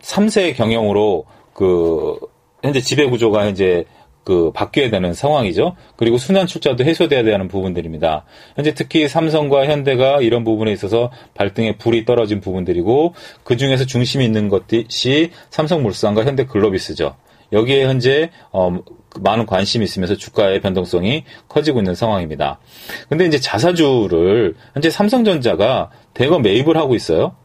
3세 0.00 0.56
경영으로 0.56 1.26
그 1.52 2.18
현재 2.62 2.80
지배 2.80 3.04
구조가 3.06 3.46
현재 3.46 3.84
그 4.24 4.52
바뀌어야 4.52 4.90
되는 4.90 5.14
상황이죠. 5.14 5.76
그리고 5.96 6.18
순환 6.18 6.46
출자도 6.46 6.84
해소돼야 6.84 7.24
되는 7.24 7.48
부분들입니다. 7.48 8.24
현재 8.54 8.74
특히 8.74 9.08
삼성과 9.08 9.66
현대가 9.66 10.20
이런 10.20 10.44
부분에 10.44 10.72
있어서 10.72 11.10
발등에 11.34 11.76
불이 11.76 12.04
떨어진 12.04 12.40
부분들이고 12.40 13.14
그 13.42 13.56
중에서 13.56 13.84
중심이 13.84 14.24
있는 14.24 14.48
것이 14.48 15.30
삼성물산과 15.50 16.24
현대글로비스죠. 16.24 17.16
여기에 17.52 17.84
현재 17.84 18.30
어, 18.50 18.78
많은 19.20 19.44
관심이 19.46 19.84
있으면서 19.84 20.16
주가의 20.16 20.60
변동성이 20.60 21.24
커지고 21.48 21.80
있는 21.80 21.94
상황입니다. 21.94 22.60
근데 23.08 23.26
이제 23.26 23.38
자사주를 23.38 24.54
현재 24.72 24.88
삼성전자가 24.88 25.90
대거 26.14 26.38
매입을 26.38 26.76
하고 26.76 26.94
있어요. 26.94 27.36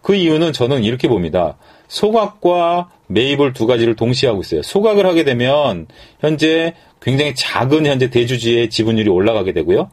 그 0.00 0.14
이유는 0.14 0.52
저는 0.52 0.84
이렇게 0.84 1.08
봅니다. 1.08 1.56
소각과 1.92 2.88
매입을 3.08 3.52
두 3.52 3.66
가지를 3.66 3.96
동시에 3.96 4.28
하고 4.30 4.40
있어요. 4.40 4.62
소각을 4.62 5.04
하게 5.04 5.24
되면 5.24 5.86
현재 6.20 6.72
굉장히 7.02 7.34
작은 7.34 7.84
현재 7.84 8.08
대주주의 8.08 8.70
지분율이 8.70 9.10
올라가게 9.10 9.52
되고요. 9.52 9.90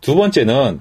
두 0.00 0.14
번째는 0.14 0.80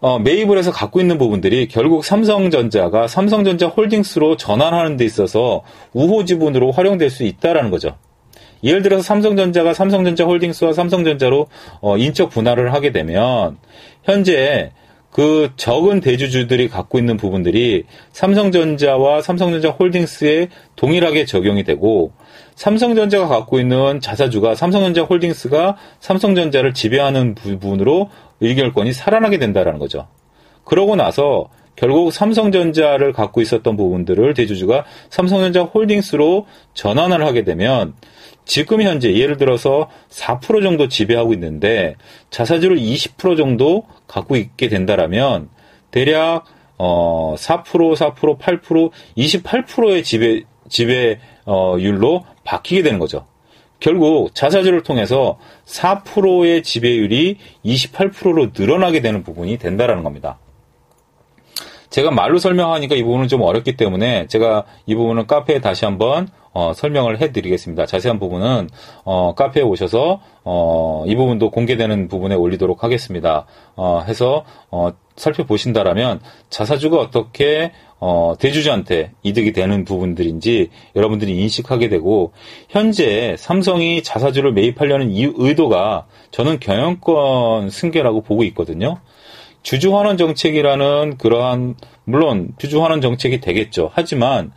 어, 0.00 0.18
매입을 0.18 0.58
해서 0.58 0.70
갖고 0.70 1.00
있는 1.00 1.16
부분들이 1.16 1.66
결국 1.68 2.04
삼성전자가 2.04 3.08
삼성전자 3.08 3.68
홀딩스로 3.68 4.36
전환하는 4.36 4.98
데 4.98 5.06
있어서 5.06 5.62
우호 5.94 6.26
지분으로 6.26 6.72
활용될 6.72 7.08
수 7.08 7.24
있다라는 7.24 7.70
거죠. 7.70 7.96
예를 8.62 8.82
들어서 8.82 9.02
삼성전자가 9.02 9.72
삼성전자 9.72 10.24
홀딩스와 10.24 10.74
삼성전자로 10.74 11.46
어, 11.80 11.96
인적 11.96 12.28
분할을 12.28 12.74
하게 12.74 12.92
되면 12.92 13.56
현재 14.04 14.72
그 15.10 15.50
적은 15.56 16.00
대주주들이 16.00 16.68
갖고 16.68 16.98
있는 16.98 17.16
부분들이 17.16 17.84
삼성전자와 18.12 19.22
삼성전자 19.22 19.70
홀딩스에 19.70 20.48
동일하게 20.76 21.24
적용이 21.24 21.64
되고 21.64 22.12
삼성전자가 22.54 23.26
갖고 23.26 23.58
있는 23.58 24.00
자사주가 24.00 24.54
삼성전자 24.54 25.02
홀딩스가 25.02 25.76
삼성전자를 26.00 26.74
지배하는 26.74 27.34
부분으로 27.34 28.10
의결권이 28.40 28.92
살아나게 28.92 29.38
된다라는 29.38 29.78
거죠. 29.78 30.06
그러고 30.64 30.96
나서 30.96 31.48
결국 31.76 32.12
삼성전자를 32.12 33.12
갖고 33.12 33.40
있었던 33.40 33.76
부분들을 33.76 34.34
대주주가 34.34 34.84
삼성전자 35.10 35.62
홀딩스로 35.62 36.46
전환을 36.74 37.24
하게 37.24 37.44
되면 37.44 37.94
지금 38.46 38.80
현재 38.80 39.12
예를 39.12 39.36
들어서 39.36 39.90
4% 40.08 40.62
정도 40.62 40.88
지배하고 40.88 41.34
있는데 41.34 41.96
자사주를 42.30 42.78
20% 42.78 43.36
정도 43.36 43.84
갖고 44.06 44.36
있게 44.36 44.68
된다라면 44.68 45.50
대략 45.90 46.44
어, 46.78 47.34
4%, 47.36 47.64
4%, 47.64 48.38
8%, 48.38 48.90
28%의 49.16 50.04
지배, 50.04 50.42
지배율로 50.68 52.24
바뀌게 52.44 52.82
되는 52.82 52.98
거죠. 52.98 53.26
결국 53.80 54.34
자사주를 54.34 54.82
통해서 54.82 55.38
4%의 55.66 56.62
지배율이 56.62 57.38
28%로 57.64 58.52
늘어나게 58.56 59.00
되는 59.00 59.22
부분이 59.22 59.58
된다라는 59.58 60.02
겁니다. 60.02 60.38
제가 61.90 62.10
말로 62.10 62.38
설명하니까 62.38 62.94
이 62.94 63.02
부분은 63.02 63.28
좀 63.28 63.42
어렵기 63.42 63.76
때문에 63.76 64.26
제가 64.26 64.64
이 64.86 64.94
부분은 64.94 65.26
카페에 65.26 65.60
다시 65.60 65.84
한번 65.84 66.28
어, 66.56 66.72
설명을 66.72 67.20
해드리겠습니다. 67.20 67.84
자세한 67.84 68.18
부분은 68.18 68.70
어, 69.04 69.34
카페에 69.34 69.62
오셔서 69.62 70.22
어, 70.42 71.04
이 71.06 71.14
부분도 71.14 71.50
공개되는 71.50 72.08
부분에 72.08 72.34
올리도록 72.34 72.82
하겠습니다. 72.82 73.44
어, 73.74 74.02
해서 74.08 74.46
어, 74.70 74.88
살펴보신다라면 75.16 76.20
자사주가 76.48 76.96
어떻게 76.96 77.72
어, 78.00 78.36
대주주한테 78.38 79.12
이득이 79.22 79.52
되는 79.52 79.84
부분들인지 79.84 80.70
여러분들이 80.94 81.36
인식하게 81.36 81.90
되고 81.90 82.32
현재 82.70 83.36
삼성이 83.36 84.02
자사주를 84.02 84.54
매입하려는 84.54 85.10
이 85.10 85.30
의도가 85.36 86.06
저는 86.30 86.58
경영권 86.58 87.68
승계라고 87.68 88.22
보고 88.22 88.44
있거든요. 88.44 89.00
주주 89.62 89.94
환원 89.94 90.16
정책이라는 90.16 91.18
그러한 91.18 91.74
물론 92.04 92.54
주주 92.56 92.82
환원 92.82 93.02
정책이 93.02 93.42
되겠죠. 93.42 93.90
하지만 93.92 94.52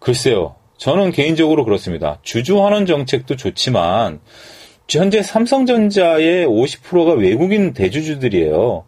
글쎄요. 0.00 0.59
저는 0.80 1.12
개인적으로 1.12 1.66
그렇습니다. 1.66 2.18
주주 2.22 2.64
환원 2.64 2.86
정책도 2.86 3.36
좋지만 3.36 4.18
현재 4.88 5.22
삼성전자의 5.22 6.46
50%가 6.46 7.12
외국인 7.12 7.74
대주주들이에요. 7.74 8.84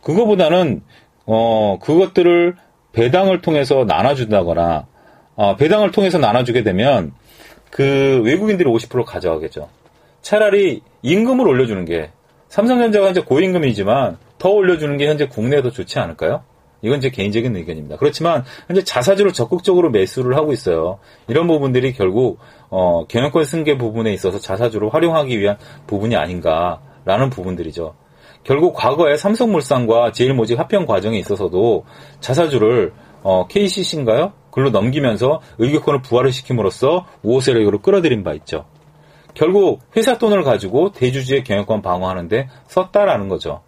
그거보다는 0.00 0.80
어 1.26 1.78
그것들을 1.82 2.56
배당을 2.92 3.42
통해서 3.42 3.84
나눠준다거나 3.84 4.86
어, 5.36 5.56
배당을 5.56 5.90
통해서 5.90 6.16
나눠주게 6.16 6.62
되면 6.62 7.12
그 7.68 8.22
외국인들이 8.24 8.66
50% 8.66 9.04
가져가겠죠. 9.04 9.68
차라리 10.22 10.80
임금을 11.02 11.46
올려주는 11.46 11.84
게 11.84 12.10
삼성전자가 12.48 13.10
이제 13.10 13.20
고임금이지만 13.20 14.16
더 14.38 14.48
올려주는 14.48 14.96
게 14.96 15.08
현재 15.08 15.28
국내에도 15.28 15.70
좋지 15.70 15.98
않을까요? 15.98 16.42
이건 16.84 17.00
제 17.00 17.10
개인적인 17.10 17.56
의견입니다. 17.56 17.96
그렇지만 17.96 18.44
현재 18.66 18.84
자사주를 18.84 19.32
적극적으로 19.32 19.90
매수를 19.90 20.36
하고 20.36 20.52
있어요. 20.52 20.98
이런 21.28 21.46
부분들이 21.46 21.92
결국 21.92 22.38
어, 22.68 23.06
경영권 23.06 23.44
승계 23.44 23.78
부분에 23.78 24.12
있어서 24.12 24.38
자사주를 24.38 24.92
활용하기 24.92 25.38
위한 25.38 25.56
부분이 25.86 26.14
아닌가라는 26.14 27.30
부분들이죠. 27.30 27.94
결국 28.44 28.74
과거에 28.74 29.16
삼성물산과 29.16 30.12
제일모직 30.12 30.58
합병 30.58 30.84
과정에 30.84 31.18
있어서도 31.18 31.86
자사주를 32.20 32.92
어, 33.22 33.46
KCC인가요? 33.48 34.32
글로 34.50 34.70
넘기면서 34.70 35.40
의결권을 35.58 36.02
부활을 36.02 36.30
시킴으로써 36.30 37.06
우호세력으로 37.22 37.80
끌어들인 37.80 38.22
바 38.22 38.34
있죠. 38.34 38.66
결국 39.32 39.80
회사 39.96 40.16
돈을 40.16 40.44
가지고 40.44 40.92
대주주의 40.92 41.42
경영권 41.42 41.82
방어하는데 41.82 42.48
썼다라는 42.68 43.28
거죠. 43.28 43.62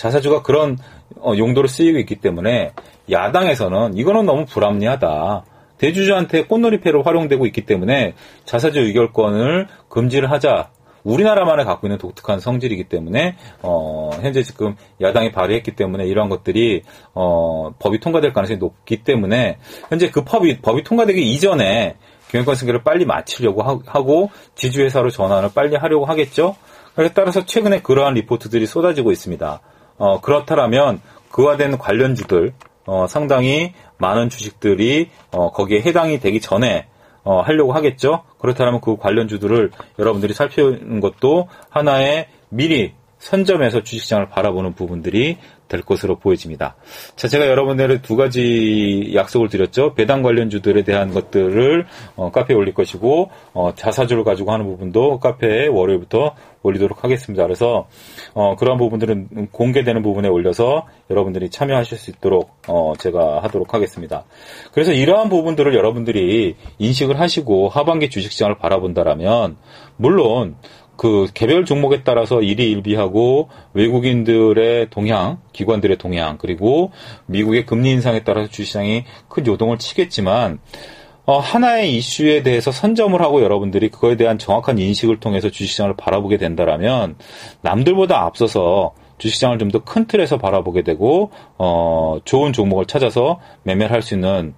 자사주가 0.00 0.40
그런 0.40 0.78
어, 1.20 1.34
용도로 1.36 1.68
쓰이고 1.68 1.98
있기 1.98 2.16
때문에 2.16 2.72
야당에서는 3.10 3.98
이거는 3.98 4.24
너무 4.24 4.46
불합리하다. 4.46 5.44
대주주한테 5.76 6.44
꽃놀이패로 6.44 7.02
활용되고 7.02 7.44
있기 7.46 7.66
때문에 7.66 8.14
자사주 8.46 8.80
의결권을 8.80 9.66
금지를 9.90 10.30
하자. 10.30 10.70
우리나라만에 11.04 11.64
갖고 11.64 11.86
있는 11.86 11.98
독특한 11.98 12.40
성질이기 12.40 12.84
때문에 12.84 13.36
어, 13.62 14.10
현재 14.22 14.42
지금 14.42 14.74
야당이 15.02 15.32
발의했기 15.32 15.72
때문에 15.72 16.06
이러한 16.06 16.30
것들이 16.30 16.82
어, 17.14 17.70
법이 17.78 18.00
통과될 18.00 18.32
가능성이 18.32 18.58
높기 18.58 19.04
때문에 19.04 19.58
현재 19.90 20.10
그 20.10 20.24
법이 20.24 20.60
법이 20.60 20.82
통과되기 20.82 21.30
이전에 21.32 21.96
경영권 22.30 22.54
승계를 22.54 22.82
빨리 22.84 23.04
마치려고 23.04 23.62
하고 23.86 24.30
지주회사로 24.54 25.10
전환을 25.10 25.50
빨리 25.54 25.76
하려고 25.76 26.06
하겠죠. 26.06 26.56
그에 26.94 27.10
따라서 27.14 27.44
최근에 27.44 27.80
그러한 27.80 28.14
리포트들이 28.14 28.66
쏟아지고 28.66 29.12
있습니다. 29.12 29.60
어, 30.00 30.20
그렇다면 30.20 31.00
그와 31.30 31.56
된 31.56 31.78
관련주들 31.78 32.52
어, 32.86 33.06
상당히 33.06 33.74
많은 33.98 34.30
주식들이 34.30 35.10
어, 35.30 35.52
거기에 35.52 35.82
해당이 35.82 36.18
되기 36.18 36.40
전에 36.40 36.86
어, 37.22 37.42
하려고 37.42 37.72
하겠죠. 37.72 38.22
그렇다면 38.38 38.80
그 38.80 38.96
관련주들을 38.96 39.70
여러분들이 39.98 40.32
살피는 40.32 41.00
것도 41.00 41.48
하나의 41.68 42.28
미리 42.48 42.94
선점해서 43.18 43.82
주식시장을 43.82 44.30
바라보는 44.30 44.72
부분들이 44.72 45.36
될 45.68 45.82
것으로 45.82 46.18
보여집니다. 46.18 46.74
자, 47.14 47.28
제가 47.28 47.46
여러분들의 47.46 48.02
두 48.02 48.16
가지 48.16 49.12
약속을 49.14 49.48
드렸죠. 49.48 49.94
배당 49.94 50.22
관련주들에 50.22 50.82
대한 50.82 51.12
것들을 51.12 51.86
어, 52.16 52.30
카페에 52.32 52.56
올릴 52.56 52.74
것이고 52.74 53.30
어, 53.52 53.72
자사주를 53.74 54.24
가지고 54.24 54.52
하는 54.52 54.66
부분도 54.66 55.20
카페에 55.20 55.68
월요일부터 55.68 56.34
올리도록 56.62 57.04
하겠습니다. 57.04 57.42
그래서 57.44 57.88
어, 58.34 58.56
그런 58.56 58.78
부분들은 58.78 59.48
공개되는 59.52 60.02
부분에 60.02 60.28
올려서 60.28 60.86
여러분들이 61.10 61.50
참여하실 61.50 61.98
수 61.98 62.10
있도록 62.10 62.56
어, 62.68 62.92
제가 62.98 63.42
하도록 63.44 63.72
하겠습니다. 63.72 64.24
그래서 64.72 64.92
이러한 64.92 65.28
부분들을 65.28 65.74
여러분들이 65.74 66.56
인식을 66.78 67.18
하시고 67.18 67.68
하반기 67.68 68.10
주식시장을 68.10 68.58
바라본다라면 68.58 69.56
물론 69.96 70.56
그 71.00 71.28
개별 71.32 71.64
종목에 71.64 72.02
따라서 72.04 72.42
일희일비하고 72.42 73.48
외국인들의 73.72 74.90
동향, 74.90 75.40
기관들의 75.54 75.96
동향, 75.96 76.36
그리고 76.36 76.92
미국의 77.24 77.64
금리 77.64 77.90
인상에 77.90 78.22
따라서 78.22 78.50
주시장이 78.50 79.04
큰 79.30 79.46
요동을 79.46 79.78
치겠지만 79.78 80.58
어, 80.58 80.99
하나의 81.38 81.94
이슈에 81.96 82.42
대해서 82.42 82.72
선점을 82.72 83.20
하고 83.20 83.42
여러분들이 83.42 83.88
그거에 83.90 84.16
대한 84.16 84.38
정확한 84.38 84.78
인식을 84.78 85.20
통해서 85.20 85.50
주식시장을 85.50 85.96
바라보게 85.96 86.36
된다라면 86.38 87.16
남들보다 87.62 88.22
앞서서 88.22 88.94
주식시장을 89.18 89.58
좀 89.58 89.68
더 89.70 89.80
큰 89.84 90.06
틀에서 90.06 90.38
바라보게 90.38 90.82
되고 90.82 91.30
어, 91.58 92.18
좋은 92.24 92.52
종목을 92.52 92.86
찾아서 92.86 93.40
매매를 93.64 93.92
할 93.92 94.02
수 94.02 94.14
있는 94.14 94.54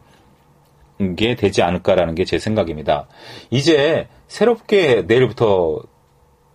게 1.17 1.35
되지 1.35 1.63
않을까라는 1.63 2.15
게 2.15 2.25
제 2.25 2.39
생각입니다. 2.39 3.09
이제 3.51 4.07
새롭게 4.29 5.03
내일부터 5.09 5.81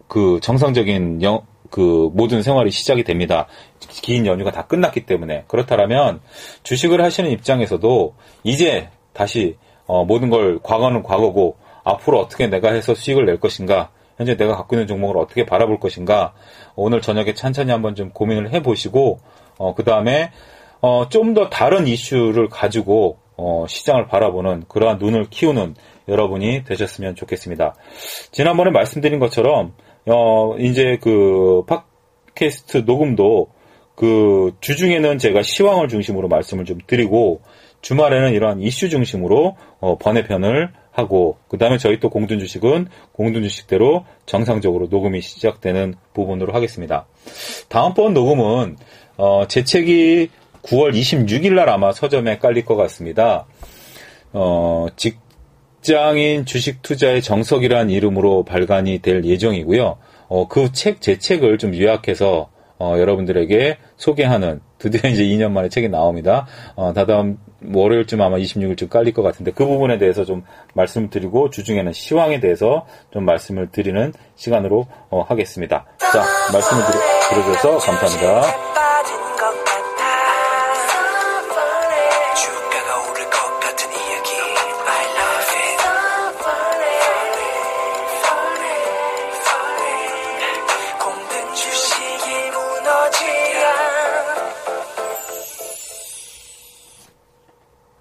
그 0.07 0.39
정상적인 0.41 1.21
영, 1.21 1.41
그 1.69 2.09
모든 2.13 2.41
생활이 2.41 2.71
시작이 2.71 3.03
됩니다. 3.03 3.47
긴 4.01 4.25
연휴가 4.25 4.51
다 4.51 4.65
끝났기 4.67 5.05
때문에 5.05 5.43
그렇다면 5.49 6.21
주식을 6.63 7.01
하시는 7.03 7.29
입장에서도 7.29 8.15
이제 8.45 8.89
다시 9.11 9.57
어, 9.87 10.05
모든 10.05 10.29
걸 10.29 10.59
과거는 10.61 11.03
과거고 11.03 11.57
앞으로 11.83 12.19
어떻게 12.19 12.47
내가 12.47 12.71
해서 12.73 12.93
수익을 12.93 13.25
낼 13.25 13.39
것인가 13.39 13.89
현재 14.17 14.35
내가 14.35 14.55
갖고 14.55 14.75
있는 14.75 14.87
종목을 14.87 15.17
어떻게 15.17 15.45
바라볼 15.45 15.79
것인가 15.79 16.33
오늘 16.75 17.01
저녁에 17.01 17.33
찬찬히 17.33 17.71
한번 17.71 17.95
좀 17.95 18.09
고민을 18.11 18.53
해보시고 18.53 19.19
어, 19.57 19.73
그 19.75 19.83
다음에 19.83 20.31
어, 20.81 21.07
좀 21.09 21.33
더 21.33 21.49
다른 21.49 21.87
이슈를 21.87 22.49
가지고 22.49 23.17
어, 23.37 23.65
시장을 23.67 24.07
바라보는 24.07 24.63
그러한 24.67 24.97
눈을 24.97 25.27
키우는 25.29 25.75
여러분이 26.07 26.63
되셨으면 26.65 27.15
좋겠습니다. 27.15 27.75
지난번에 28.31 28.71
말씀드린 28.71 29.19
것처럼 29.19 29.73
어, 30.07 30.57
이제 30.57 30.97
그 31.01 31.63
팟캐스트 32.35 32.83
녹음도 32.85 33.49
그 33.95 34.53
주중에는 34.61 35.17
제가 35.17 35.41
시황을 35.41 35.87
중심으로 35.87 36.27
말씀을 36.27 36.65
좀 36.65 36.77
드리고 36.85 37.41
주말에는 37.81 38.33
이러한 38.33 38.59
이슈 38.61 38.89
중심으로 38.89 39.57
어, 39.79 39.97
번외편을 39.97 40.71
하고 40.91 41.37
그 41.47 41.57
다음에 41.57 41.77
저희 41.77 41.99
또 41.99 42.09
공든 42.09 42.39
주식은 42.39 42.87
공든 43.11 43.43
주식대로 43.43 44.05
정상적으로 44.25 44.87
녹음이 44.89 45.21
시작되는 45.21 45.95
부분으로 46.13 46.53
하겠습니다. 46.53 47.05
다음번 47.69 48.13
녹음은 48.13 48.77
어, 49.17 49.45
제 49.47 49.63
책이 49.63 50.29
9월 50.63 50.93
26일 50.93 51.53
날 51.53 51.69
아마 51.69 51.91
서점에 51.91 52.39
깔릴 52.39 52.65
것 52.65 52.75
같습니다. 52.75 53.45
어, 54.33 54.87
직, 54.95 55.19
직장인 55.87 56.45
주식 56.45 56.81
투자의 56.81 57.21
정석이라는 57.21 57.89
이름으로 57.91 58.43
발간이 58.43 58.99
될 58.99 59.23
예정이고요. 59.23 59.97
어, 60.27 60.47
그 60.49 60.73
책, 60.73 60.99
제 60.99 61.17
책을 61.17 61.57
좀 61.57 61.73
요약해서 61.73 62.49
어, 62.77 62.95
여러분들에게 62.97 63.77
소개하는 63.95 64.59
드디어 64.79 65.09
이제 65.09 65.23
2년 65.23 65.51
만에 65.51 65.69
책이 65.69 65.89
나옵니다. 65.89 66.45
어, 66.75 66.93
다다음 66.93 67.37
월요일쯤 67.73 68.21
아마 68.21 68.37
26일쯤 68.37 68.89
깔릴 68.89 69.13
것 69.13 69.23
같은데 69.23 69.51
그 69.51 69.65
부분에 69.65 69.97
대해서 69.97 70.25
좀 70.25 70.43
말씀을 70.73 71.09
드리고 71.09 71.49
주중에는 71.49 71.93
시황에 71.93 72.39
대해서 72.39 72.85
좀 73.11 73.25
말씀을 73.25 73.71
드리는 73.71 74.13
시간으로 74.35 74.87
어, 75.09 75.21
하겠습니다. 75.21 75.85
자, 75.97 76.23
말씀을 76.53 76.83
드려, 76.85 77.43
들어줘서 77.43 77.77
감사합니다. 77.77 78.86